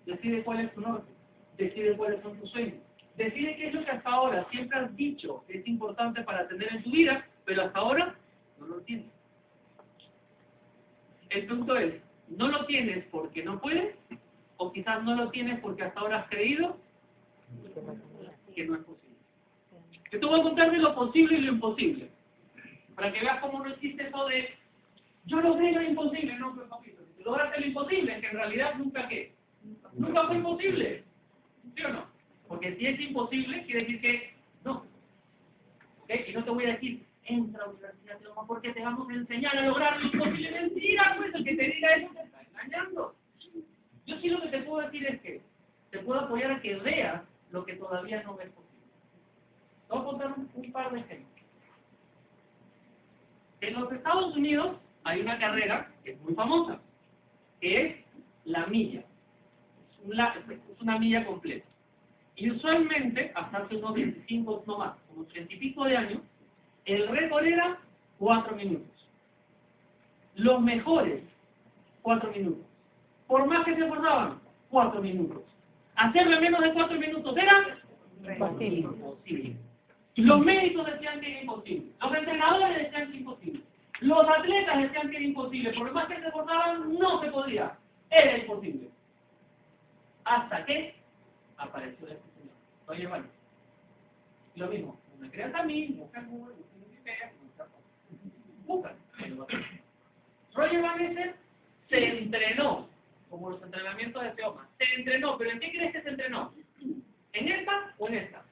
[0.06, 1.10] Decide cuál es tu norte.
[1.56, 2.74] Decide cuáles son tus sueños.
[3.16, 6.72] Decide qué es lo que hasta ahora siempre has dicho que es importante para tener
[6.72, 8.16] en tu vida, pero hasta ahora
[8.58, 9.06] no lo tienes.
[11.30, 11.94] El punto es,
[12.28, 13.94] ¿no lo tienes porque no puedes?
[14.56, 16.76] ¿O quizás no lo tienes porque hasta ahora has creído
[18.54, 19.16] que no es posible?
[20.10, 22.10] Yo te voy a contar de lo posible y lo imposible.
[22.94, 24.54] Para que veas cómo no existe eso de
[25.26, 29.34] yo lo veo imposible, no, pero papito, lograste lo imposible, que en realidad nunca qué.
[29.94, 31.04] Nunca fue imposible.
[31.74, 32.06] ¿Sí o no?
[32.46, 34.86] Porque si es imposible, quiere decir que no.
[36.08, 39.14] Y no te voy a decir entra a la universidad, Teoma, porque te vamos a
[39.14, 40.50] enseñar a lograr lo imposible.
[40.50, 43.14] Mentira, pues el que te diga eso te está engañando.
[44.06, 45.40] Yo sí lo que te puedo decir es que
[45.90, 48.84] te puedo apoyar a que veas lo que todavía no ves posible.
[49.88, 51.30] Te voy a contar un, un par de ejemplos.
[53.62, 56.80] En los Estados Unidos hay una carrera que es muy famosa,
[57.60, 57.96] es
[58.44, 59.00] la milla.
[59.00, 61.66] Es, un la- es una milla completa.
[62.36, 66.20] Y usualmente, hasta hace unos 25, no más, unos 30 y pico de años,
[66.84, 67.78] el récord era
[68.18, 68.90] 4 minutos.
[70.34, 71.22] Los mejores,
[72.02, 72.66] 4 minutos.
[73.28, 75.42] Por más que se esforzaban, 4 minutos.
[75.94, 77.78] Hacerlo en menos de 4 minutos era
[78.34, 78.78] Imposible.
[78.80, 79.56] imposible.
[80.16, 81.86] Los médicos decían que era imposible.
[82.02, 83.60] Los entrenadores decían que era imposible.
[84.00, 85.72] Los atletas decían que era imposible.
[85.72, 87.76] Por más que se esforzaban, no se podía.
[88.10, 88.90] Era imposible.
[90.24, 90.94] Hasta que
[91.56, 92.54] apareció este señor.
[92.86, 93.26] Oye, bueno.
[94.56, 95.00] Lo mismo.
[95.18, 97.66] Me creas a mí, busca Google, busca Wikipedia, busca.
[98.66, 98.94] Busca.
[100.54, 101.34] Roger Van Essen
[101.88, 102.88] se entrenó,
[103.30, 104.68] como los entrenamientos de Teoma.
[104.78, 106.52] Se entrenó, pero ¿en qué crees que se entrenó?
[107.32, 108.44] ¿En esta o en esta?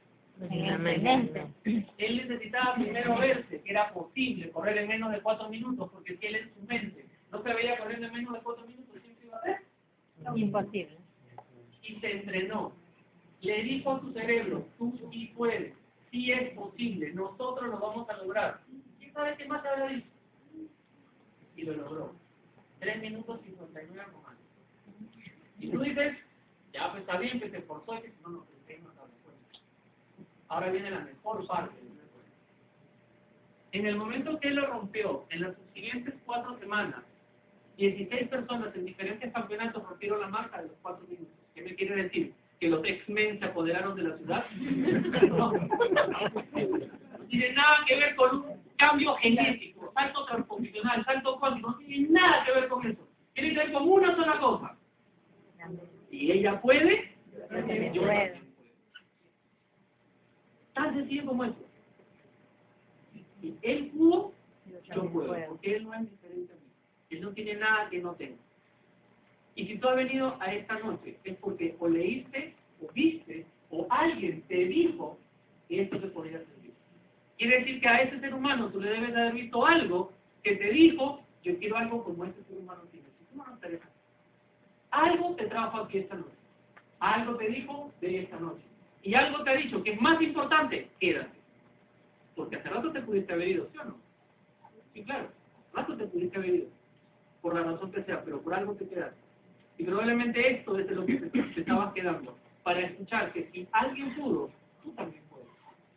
[1.98, 6.26] Él necesitaba primero verse que era posible correr en menos de cuatro minutos, porque si
[6.26, 9.38] él en su mente no se veía corriendo en menos de cuatro minutos, siempre iba
[9.38, 9.62] a ver.
[10.36, 10.96] Imposible.
[11.82, 12.72] Y se entrenó.
[13.40, 15.74] Le dijo a su cerebro, tú sí puedes,
[16.10, 18.60] sí es posible, nosotros lo vamos a lograr.
[18.98, 20.06] ¿Quién sabe qué más habrá dicho?
[21.56, 22.14] Y lo logró.
[22.78, 24.44] Tres minutos y 59 comandos.
[25.58, 26.16] Y tú dices,
[26.72, 29.01] ya pues está bien, que se esforzó, y que no, no, que no.
[30.52, 31.74] Ahora viene la mejor parte.
[33.72, 37.00] En el momento que él lo rompió, en las siguientes cuatro semanas,
[37.78, 41.32] 16 personas en diferentes campeonatos rompieron la marca de los cuatro minutos.
[41.54, 42.34] ¿Qué me quiere decir?
[42.60, 44.44] ¿Que los X-Men se apoderaron de la ciudad?
[45.30, 45.52] No.
[45.52, 52.10] No tiene nada que ver con un cambio genético, salto transposicional, salto cuántico, no tiene
[52.10, 53.08] nada que ver con eso.
[53.32, 54.76] Tiene que ver con una sola cosa.
[56.10, 57.16] Y ella puede,
[57.94, 58.42] yo puedo.
[60.74, 61.56] Tan sencillo como eso.
[63.40, 64.32] Si él pudo,
[64.94, 66.62] yo puedo, porque él no es diferente a mí.
[67.10, 68.36] Él no tiene nada que no tenga.
[69.54, 73.86] Y si tú has venido a esta noche, es porque o leíste, o viste, o
[73.90, 75.18] alguien te dijo
[75.68, 76.72] que esto te podría servir.
[77.36, 80.12] Quiere decir que a ese ser humano tú le debes de haber visto algo
[80.42, 83.06] que te dijo, yo quiero algo como este ser humano tiene.
[83.18, 83.44] Si no.
[84.90, 86.36] Algo te trajo aquí esta noche.
[87.00, 88.62] Algo te dijo de esta noche.
[89.02, 91.38] Y algo te ha dicho que es más importante, quédate.
[92.36, 93.98] Porque hace rato te pudiste haber ido, ¿sí o no?
[94.94, 95.28] Sí, claro.
[95.72, 96.66] Hace rato te pudiste haber ido.
[97.40, 99.20] Por la razón que sea, pero por algo te quedaste.
[99.78, 102.36] Y probablemente esto es de lo que te, estabas quedando.
[102.62, 104.50] Para escuchar que si alguien pudo,
[104.82, 105.48] tú también puedes.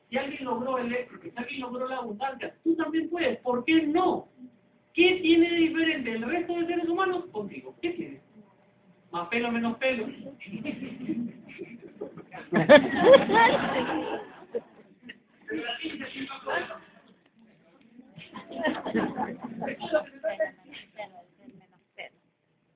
[0.10, 3.38] Si alguien logró el éxito, si alguien logró la abundancia, tú también puedes.
[3.40, 4.28] ¿Por qué no?
[4.94, 7.76] ¿Qué tiene de diferente el resto de seres humanos contigo?
[7.82, 8.22] ¿Qué tiene?
[9.12, 10.08] Más pelo, menos pelo.
[10.10, 12.12] Pero así se siente todo.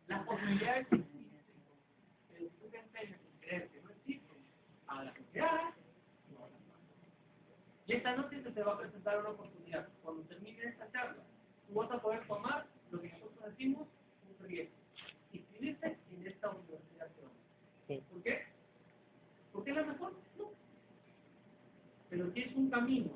[0.07, 4.37] Las posibilidades pero tú te empeñas en creer que no existen,
[4.87, 5.73] a la sociedad.
[7.85, 9.87] Y esta noche se te va a presentar una oportunidad.
[10.03, 11.23] Cuando termine esta charla,
[11.67, 13.87] tú vas a poder tomar lo que nosotros decimos
[14.27, 14.75] un riesgo.
[15.31, 17.07] Inscribirte en esta universidad.
[17.87, 18.58] ¿Por qué?
[19.59, 20.13] ¿Porque es la mejor?
[20.37, 20.51] No.
[22.09, 23.11] Pero sí es un camino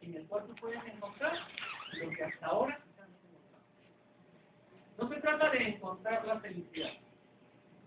[0.00, 1.34] en el cual tú puedes encontrar
[2.00, 3.08] lo que hasta ahora quizás
[4.96, 5.04] no.
[5.04, 6.92] No se trata de encontrar la felicidad.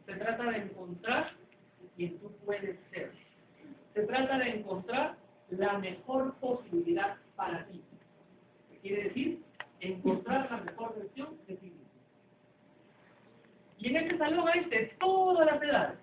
[0.06, 1.32] Se trata de encontrar
[1.96, 3.12] quien tú puedes ser.
[3.96, 5.18] Se trata de encontrar
[5.50, 7.84] la mejor posibilidad para ti.
[8.70, 9.44] ¿Qué quiere decir?
[9.80, 11.90] Encontrar la mejor versión de ti mismo.
[13.80, 16.03] Y en este salón hay de todas las edades.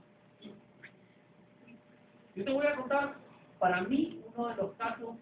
[2.35, 3.17] Yo te voy a contar,
[3.59, 5.17] para mí, uno de los casos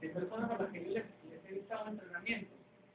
[0.00, 2.54] de personas a las que yo les, les he dictado entrenamiento.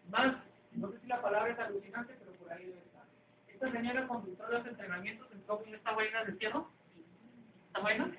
[0.10, 0.36] Más,
[0.74, 3.04] no sé si la palabra es alucinante, pero por ahí debe estar.
[3.48, 6.70] Esta señora conductor de los entrenamientos entró con esta vaina de cierro.
[7.68, 8.12] ¿Esta vaina?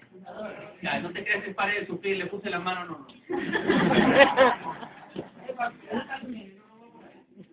[0.82, 3.06] Ya, no te crees que pare de sufrir, le puse la mano, no, no.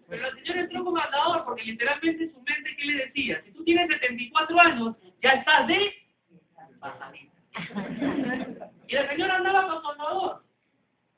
[0.09, 3.41] Pero la señora entró como andador porque literalmente su mente, ¿qué le decía?
[3.43, 5.93] Si tú tienes 74 años, ya estás de
[6.79, 7.32] pasadita.
[8.87, 10.43] Y la señora andaba con su andador.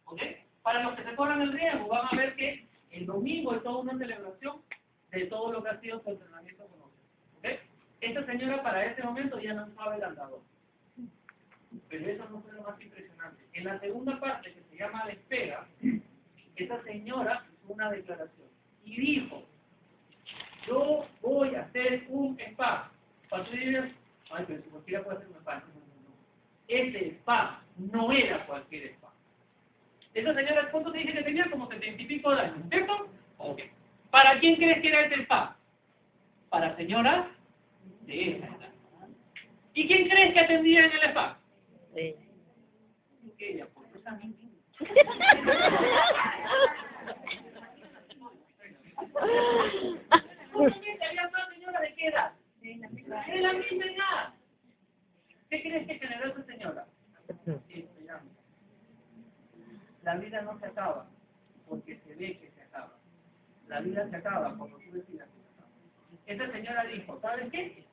[0.06, 0.22] ¿Ok?
[0.62, 3.80] Para los que se corran el riesgo, van a ver que el domingo es toda
[3.80, 4.62] una celebración
[5.12, 7.02] de todo lo que ha sido su entrenamiento con nosotros.
[7.38, 7.46] ¿Ok?
[8.02, 10.42] Esta señora para ese momento ya no sabe el andador.
[11.90, 13.44] Pero eso no fue lo más impresionante.
[13.54, 15.68] En la segunda parte, que se llama la espera,
[16.56, 18.48] esa señora hizo una declaración
[18.86, 19.44] y dijo,
[20.68, 22.92] yo voy a hacer un spa.
[23.30, 25.64] Cuando ay, pero si cualquiera puede hacer un spa.
[26.68, 29.14] Ese spa no era cualquier spa.
[30.14, 31.50] Esa señora, ¿cuánto te dije que tenía?
[31.50, 33.10] Como setenta y pico de años, ¿cierto?
[33.38, 33.62] Ok.
[34.10, 35.58] ¿Para quién crees que era ese spa?
[36.50, 37.28] Para señoras
[38.02, 38.70] de esa edad.
[39.74, 41.38] ¿Y quién crees que atendía en el spa?
[41.94, 42.16] Sí.
[43.38, 44.50] Ella, porque esa misma.
[50.54, 52.32] Justamente había más señoras de qué edad?
[52.62, 52.76] De
[53.42, 54.34] la misma edad.
[55.50, 56.88] ¿Qué crees que generó esa señora?
[60.04, 61.08] La vida no se acaba
[61.68, 62.94] porque se ve que se acaba.
[63.68, 65.70] La vida se acaba cuando tú decidas que se acaba.
[66.26, 67.86] Esta señora dijo, ¿sabes qué?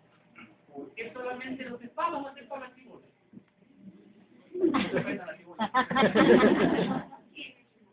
[0.73, 3.09] ¿Por qué solamente los a hacer para las chibolas?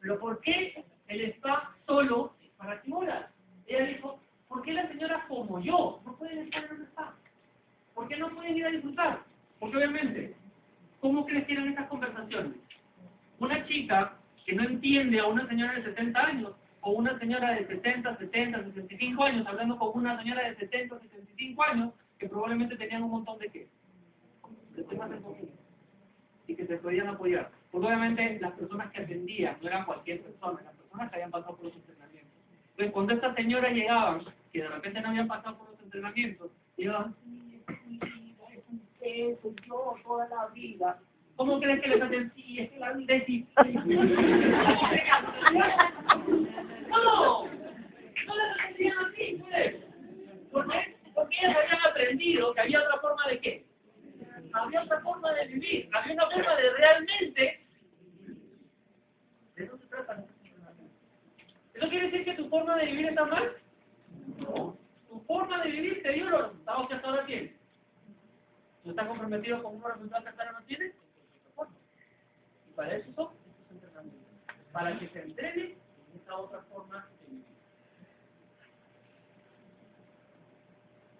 [0.01, 3.31] Pero ¿por qué el spa solo es para chibolas?
[3.67, 7.15] Ella dijo, ¿por qué las señoras como yo no pueden estar en un spa?
[7.93, 9.23] ¿Por qué no pueden ir a disfrutar?
[9.59, 10.35] Porque obviamente,
[10.99, 12.53] ¿cómo crecieron estas conversaciones?
[13.39, 17.67] Una chica que no entiende a una señora de 70 años o una señora de
[17.67, 23.03] 60, 70, 65 años hablando con una señora de 70, 75 años que probablemente tenían
[23.03, 23.67] un montón de qué?
[24.75, 25.49] De temas en común
[26.47, 27.51] y que se podían apoyar.
[27.71, 31.55] Porque obviamente las personas que atendían no eran cualquier persona, las personas que habían pasado
[31.55, 32.33] por los entrenamientos.
[32.71, 37.15] Entonces cuando estas señoras llegaban, que de repente no habían pasado por los entrenamientos, llegaban,
[39.09, 40.99] eso, yo toda la vida.
[41.35, 42.31] ¿Cómo crees que les hacen?
[42.35, 43.55] Sí, es que la vida es difícil.
[46.89, 49.75] No, no les hacían así, pues.
[50.51, 50.97] ¿Por qué?
[51.13, 53.65] Porque ellas habían aprendido que había otra forma de qué.
[54.53, 57.65] Había otra forma de vivir, había una forma de realmente.
[59.55, 60.25] De eso se trata.
[61.73, 63.53] ¿Eso quiere decir que tu forma de vivir está mal?
[64.37, 64.77] No.
[65.07, 67.58] Tu forma de vivir te dio los resultados que hasta ahora tienes.
[68.89, 70.95] ¿Tú estás comprometido con unos resultados que hasta ahora no tienes?
[72.67, 74.27] Y para eso son estos entrenamientos.
[74.71, 77.45] Para que se entrene en esa otra forma de vivir.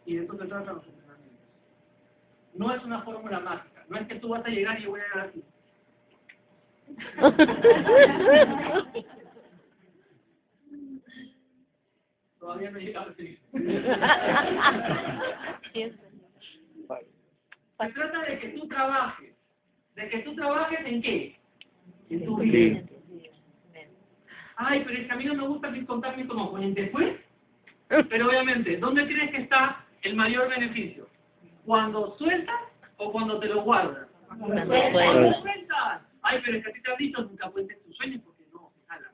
[0.06, 1.40] Y de eso se tratan los entrenamientos.
[2.56, 3.86] No es una fórmula mágica.
[3.88, 5.44] No es que tú vas a llegar y yo voy a llegar así.
[12.40, 13.38] Todavía no he llegado así.
[17.80, 19.34] Se trata de que tú trabajes.
[19.96, 21.40] ¿De que tú trabajes en qué?
[22.10, 22.82] En tu vida.
[24.58, 26.82] Ay, pero es que a mí no me gusta contar mi componente.
[26.82, 27.16] después.
[28.10, 31.08] Pero obviamente, ¿dónde crees que está el mayor beneficio?
[31.66, 32.60] ¿Cuando sueltas
[32.98, 34.08] o cuando te lo guardas?
[34.28, 36.02] Cuando sueltas.
[36.22, 38.82] Ay, pero es que a ti te dicho nunca cuentes tus sueños porque no, se
[38.86, 39.12] jalan.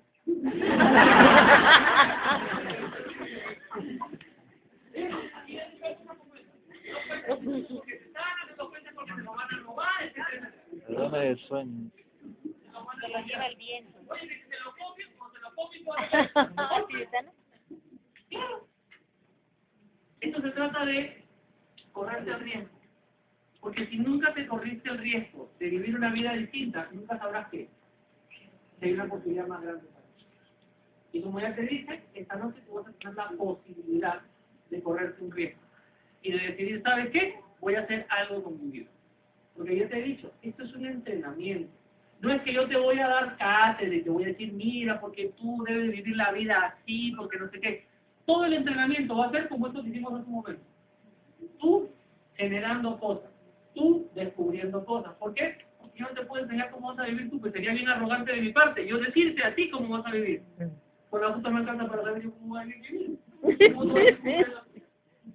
[10.96, 11.10] etcétera.
[11.10, 11.92] Perdona de sueño.
[11.94, 14.00] Se lo el viento.
[14.00, 14.74] Que se lo
[17.12, 18.68] se lo.
[20.22, 21.24] Esto se trata de
[21.92, 22.76] correrte el riesgo.
[23.62, 27.70] Porque si nunca te corriste el riesgo de vivir una vida distinta, nunca sabrás que
[28.82, 30.26] hay una posibilidad más grande para ti.
[31.14, 34.22] Y como ya te dije, esta noche tú vas a tener la posibilidad
[34.70, 35.62] de correrte un riesgo.
[36.22, 37.40] Y de decidir, ¿sabes qué?
[37.60, 38.90] Voy a hacer algo con mi vida.
[39.56, 40.64] Porque yo te he dicho, esto
[42.22, 45.00] No es que yo te voy a dar cátedra y te voy a decir, mira,
[45.00, 47.86] porque tú debes vivir la vida así, porque no sé qué.
[48.26, 50.64] Todo el entrenamiento va a ser como esto que hicimos hace un momento.
[51.60, 51.90] Tú
[52.36, 53.30] generando cosas,
[53.74, 55.14] tú descubriendo cosas.
[55.16, 55.58] ¿Por qué?
[55.80, 58.32] Porque yo no te puedo enseñar cómo vas a vivir tú, pues sería bien arrogante
[58.32, 58.88] de mi parte.
[58.88, 60.42] Yo decirte a ti cómo vas a vivir.
[61.10, 63.20] Por la puta me alcanza para saber yo cómo voy a vivir.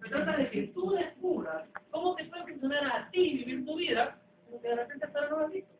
[0.03, 4.19] Se trata de que tú descubras cómo te puede funcionar a ti vivir tu vida,
[4.47, 5.80] pero que de repente ahora no lo has visto.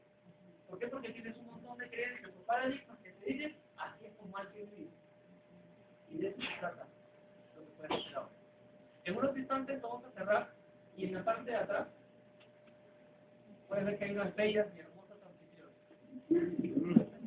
[0.71, 0.87] ¿Por qué?
[0.87, 4.47] Porque tienes un montón de creencias o paradigmas que te dicen, así es como hay
[4.47, 4.91] que vivir.
[6.09, 6.87] Y de eso se trata
[7.57, 8.19] lo que puedes hacer.
[9.05, 10.55] En unos instantes vamos a cerrar
[10.97, 11.89] y en la parte de atrás
[13.69, 15.77] puedes ver que hay unas bellas y hermosas anfitriones.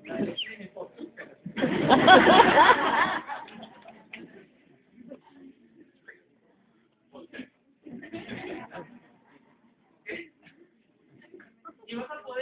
[0.06, 0.94] La elegí mi foto.
[11.86, 12.33] Y vas a poder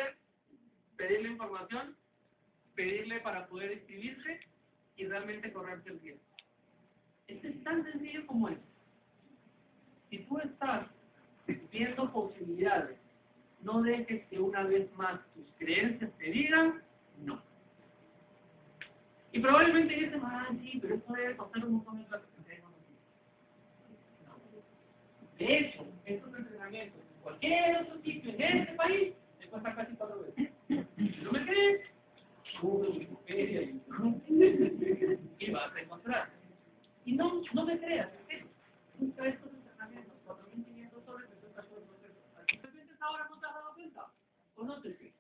[1.01, 1.95] pedirle información,
[2.75, 4.39] pedirle para poder inscribirse
[4.97, 6.21] y realmente correrse el riesgo.
[7.27, 8.59] Esto es tan sencillo como es.
[10.09, 10.87] Si tú estás
[11.71, 12.97] viendo posibilidades,
[13.61, 16.83] no dejes que una vez más tus creencias te digan
[17.25, 17.41] no.
[19.31, 22.25] Y probablemente dicen, ah, sí, pero esto debe costar un montón de plata.
[24.27, 24.37] No.
[25.39, 30.21] De hecho, estos entrenamientos en cualquier otro sitio en este país te cuesta casi cuatro
[30.21, 30.51] veces.
[30.71, 31.81] No me crees,
[32.61, 34.23] Google, Wikipedia, YouTube,
[35.39, 36.29] y vas a encontrar.
[37.03, 38.47] Y no, no me creas, ¿en serio?
[38.99, 44.07] Busca estos entrenamientos, 4.500 soles, te cuesta por ¿De ahora no te has dado cuenta?
[44.55, 45.13] Conócete.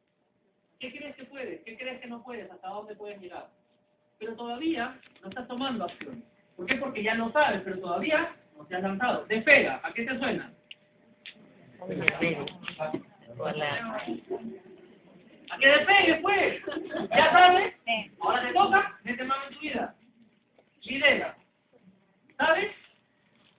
[0.79, 1.61] ¿Qué crees que puedes?
[1.63, 2.49] ¿Qué crees que no puedes?
[2.49, 3.49] ¿Hasta dónde puedes llegar?
[4.19, 6.23] Pero todavía no estás tomando acción.
[6.55, 6.75] ¿Por qué?
[6.75, 9.25] Porque ya lo sabes, pero todavía no te has lanzado.
[9.25, 10.53] Despega, ¿a qué te suena?
[13.37, 14.01] Hola.
[15.51, 16.61] ¿A qué despegue, pues?
[17.09, 17.73] ¿Ya sabes?
[18.21, 19.95] Ahora te toca, mete mano en tu vida.
[20.83, 21.37] Lidera.
[22.37, 22.71] ¿Sabes?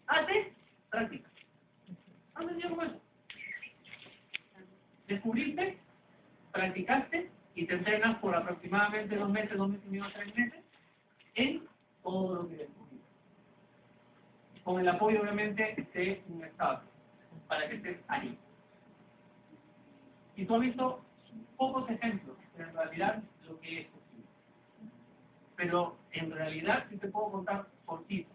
[0.07, 0.47] Haces,
[0.89, 1.29] práctica.
[2.35, 3.01] Haz sencillo como eso.
[5.07, 5.79] Descubriste,
[6.53, 10.65] practicaste y te entrenas por aproximadamente dos meses, dos meses y medio, tres meses
[11.35, 11.69] en
[12.03, 13.07] todo lo que descubriste.
[14.65, 16.83] Con el apoyo, obviamente, de un Estado,
[17.49, 18.39] para que estés ahí.
[20.37, 21.05] Y tú has visto
[21.57, 24.27] pocos ejemplos, pero en realidad lo que es posible.
[25.57, 28.27] Pero en realidad sí te puedo contar por ti.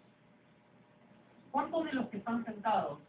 [1.52, 3.00] ¿Cuántos de los que están sentados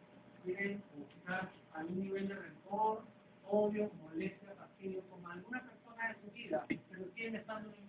[0.45, 0.83] tienen
[1.13, 3.03] quizás algún nivel de rencor,
[3.49, 7.89] odio, molestia, fastidio con alguna persona de su vida, pero siguen estando en el?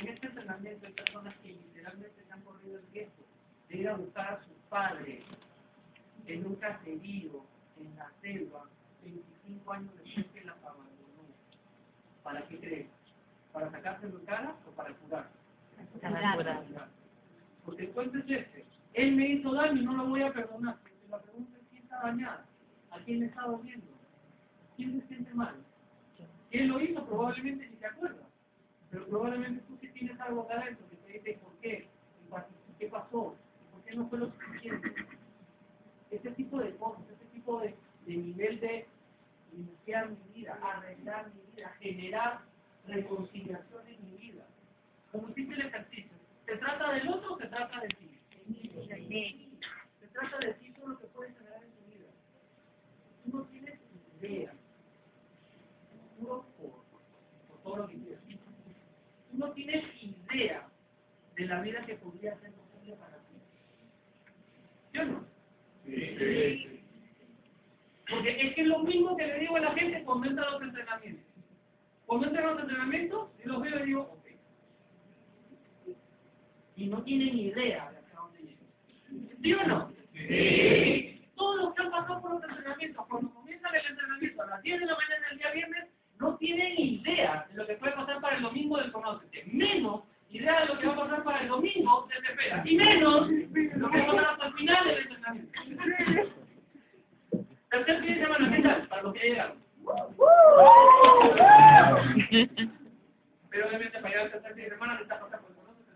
[0.00, 3.22] En este entrenamiento hay personas que literalmente se han corrido el riesgo
[3.68, 5.22] de ir a buscar a sus padres
[6.26, 7.44] en un caserío,
[7.78, 8.64] en la selva,
[9.02, 10.89] 25 años después que las abandonó.
[12.30, 12.86] ¿Para qué crees?
[13.52, 15.28] ¿Para sacárselo en cara o para curar?
[17.64, 18.64] Porque el cuento es este.
[18.94, 20.78] Él me hizo daño y no lo voy a perdonar.
[20.78, 22.46] Porque la pregunta es quién está dañada,
[22.92, 23.86] a quién le está doliendo,
[24.76, 25.56] quién se siente mal.
[26.52, 27.04] ¿Quién lo hizo?
[27.04, 28.28] Probablemente ni te acuerdas.
[28.92, 31.88] Pero probablemente tú sí tienes algo acá adentro que te dice por qué,
[32.28, 34.94] y qué pasó, y por qué no fue lo suficiente.
[36.12, 37.74] Ese tipo de cosas, ese tipo de,
[38.06, 38.86] de nivel de
[39.52, 42.40] limpiar mi vida, arreglar mi vida, generar
[42.86, 44.46] reconciliación en mi vida.
[45.12, 48.10] Como el ejercicio, ¿se trata del otro o se trata de ti?
[50.00, 52.08] Se trata de ti todo lo que puedes generar en tu vida.
[53.24, 53.78] Tú no tienes
[54.20, 54.52] idea.
[56.18, 56.84] Puro por,
[57.48, 58.22] por todo lo que quieras.
[59.30, 60.68] Tú no tienes idea
[61.36, 63.34] de la vida que podría ser posible para ti.
[64.92, 65.24] ¿Sí o no?
[68.10, 70.50] Porque es que es lo mismo que le digo a la gente cuando entra a
[70.50, 71.24] los entrenamientos.
[72.06, 74.26] Cuando entra a los entrenamientos, yo los veo y digo, ok.
[76.76, 79.42] Y no tienen idea de hacia dónde llegan.
[79.42, 79.92] ¿Sí o no?
[80.12, 81.30] Sí.
[81.36, 84.80] Todos los que han pasado por los entrenamientos, cuando comienzan el entrenamiento a las 10
[84.80, 85.88] de la mañana del día viernes,
[86.18, 89.44] no tienen idea de lo que puede pasar para el domingo del conócete.
[89.46, 92.62] Menos idea de lo que va a pasar para el domingo de espera.
[92.64, 96.40] Y menos lo que va a pasar hasta el final del entrenamiento.
[97.70, 98.88] Tercer fin de semana, ¿qué tal?
[98.88, 99.58] Para los que llegaron.
[103.50, 105.86] Pero obviamente para llegar al tercer fin de semana no está pasando por nosotros.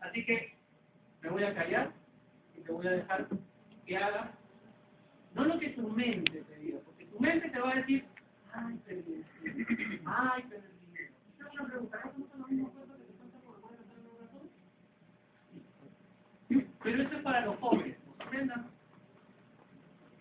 [0.00, 0.56] Así que
[1.22, 1.92] me voy a callar
[2.56, 3.28] y te voy a dejar
[3.86, 4.30] que hagas
[5.34, 8.04] no lo que tu mente te diga, porque tu mente te va a decir,
[8.52, 9.24] ay, perdí
[10.04, 11.14] ay, perdí el dinero.
[11.38, 13.90] Tengo una pregunta, ¿no son los mismos cosas que te cuentan por lo menos en
[14.00, 14.50] el corazón?
[16.82, 18.70] Pero esto es para los jóvenes, ¿comprendan?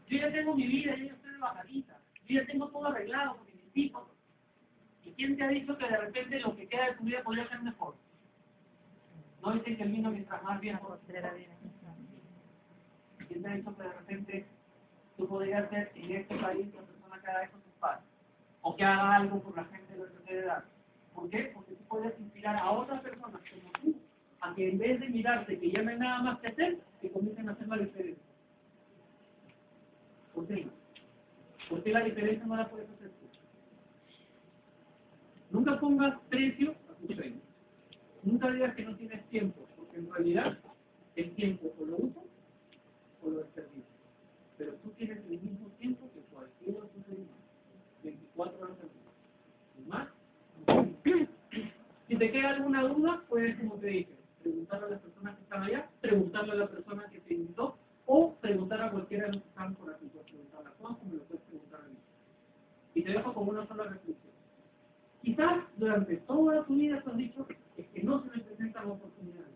[0.08, 3.46] Yo ya tengo mi vida, yo estoy de bajadita, yo ya tengo todo arreglado con
[3.48, 4.08] mis hijos.
[5.04, 7.50] ¿Y quién te ha dicho que de repente lo que queda de tu vida podría
[7.50, 7.96] ser mejor?
[9.42, 10.80] No dicen que el vino mientras más bien.
[13.28, 14.48] ¿Quién te ha dicho que de repente
[15.18, 18.06] tú podrías ser en este país la persona que haga eso tus padres?
[18.62, 20.66] O que haga algo por la gente de la tercera edad.
[21.14, 21.52] ¿Por qué?
[21.54, 24.02] Porque tú puedes inspirar a otras personas como tú
[24.42, 27.12] a que en vez de mirarte que ya no hay nada más que hacer, que
[27.12, 28.28] comiencen a hacer la diferencia.
[30.40, 30.68] ¿Por qué?
[31.68, 33.28] ¿Por qué la diferencia no la puedes hacer tú?
[35.52, 37.42] Nunca pongas precio a tu sueño.
[38.24, 40.58] Nunca digas que no tienes tiempo, porque en realidad
[41.18, 42.24] el tiempo o lo usas
[43.22, 43.84] o lo desperdicias.
[44.58, 47.44] Pero tú tienes el mismo tiempo que cualquier otro ser humano.
[48.04, 49.12] 24 horas al día.
[49.78, 50.08] ¿Y más?
[52.08, 55.64] Si te queda alguna duda, puedes, como te dije, preguntarle a las personas que están
[55.64, 57.78] allá, preguntarle a la persona que te invitó,
[58.12, 61.43] o preguntar a cualquiera de los que están por aquí, preguntar a como lo puedes
[61.43, 61.97] preguntar a mí.
[62.95, 64.34] Y te dejo como una sola reflexión.
[65.22, 67.47] Quizás durante toda tu vida te has dicho
[67.78, 69.53] es que no se me presentan oportunidades,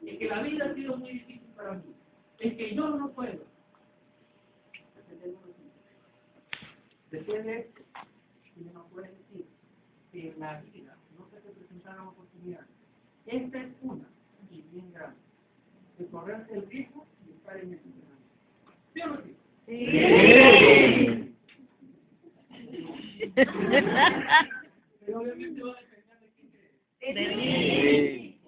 [0.00, 1.94] es que la vida ha sido muy difícil para mí,
[2.38, 3.44] es que yo no puedo.
[7.10, 7.82] Después de esto,
[8.54, 9.46] si me puedes decir
[10.10, 10.34] que
[12.08, 12.68] oportunidades.
[13.26, 14.08] Esta es una,
[14.50, 15.18] y bien grande,
[15.98, 17.06] de correrse el riesgo
[17.50, 19.34] ¿Sí o no sí?
[25.00, 26.70] Pero obviamente va a depender de
[27.00, 28.40] quién ahí.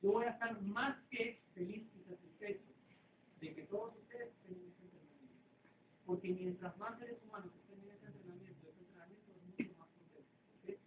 [0.00, 2.72] Yo voy a estar más que feliz y satisfecho
[3.40, 5.36] de que todos ustedes estén en ese entrenamiento.
[6.06, 10.30] Porque mientras más seres humanos estén en ese entrenamiento, ese entrenamiento es mucho más completo.
[10.64, 10.78] ¿sí?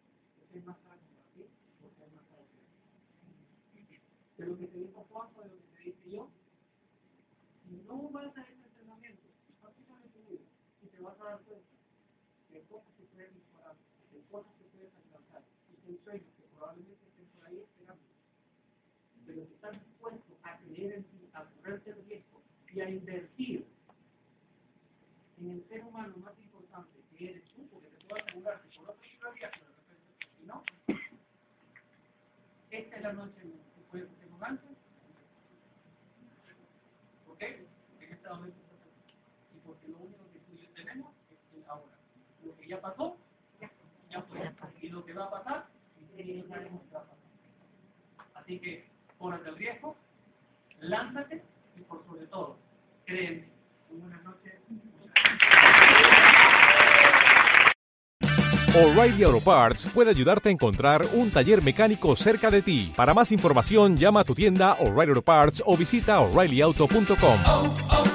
[0.56, 1.48] Hay más para compartir,
[1.82, 2.40] porque hay más para
[4.48, 4.78] lo que te
[5.10, 6.30] Juanjo, de lo que te dije yo,
[7.88, 9.24] no vas a ese entrenamiento,
[9.62, 10.46] prácticamente tu vida,
[10.84, 11.68] y te vas a dar cuenta
[12.52, 13.76] de cosas que puedes mejorar,
[14.12, 18.10] de cosas que puedes alcanzar, y de sueños que probablemente estén por ahí esperando
[19.30, 22.42] pero si estás dispuesto a creer en ti, a correrte el riesgo
[22.74, 23.68] y a invertir
[25.40, 28.90] en el ser humano más importante que eres tú, porque te puedo asegurar que por
[28.90, 30.64] otro librería, pero de repente, no,
[32.72, 34.78] esta es la noche en que puedes hacer un antes.
[37.28, 37.68] ¿Por qué?
[38.30, 38.54] Estás aquí.
[39.56, 41.98] Y porque lo único que tú y yo tenemos es el ahora.
[42.46, 43.18] Lo que ya pasó,
[44.12, 44.52] ya fue.
[44.82, 45.66] Y lo que va a pasar,
[46.16, 47.18] no sabemos qué va a pasar.
[48.36, 49.96] Así que, córrete el riesgo,
[50.80, 51.44] lánzate
[51.76, 52.60] y por sobre todo,
[53.06, 53.50] créeme.
[53.90, 54.54] Buenas noches.
[58.76, 62.94] O'Reilly Auto Parts puede ayudarte a encontrar un taller mecánico cerca de ti.
[62.96, 68.09] Para más información, llama a tu tienda O'Reilly Auto Parts o visita oreillyauto.com.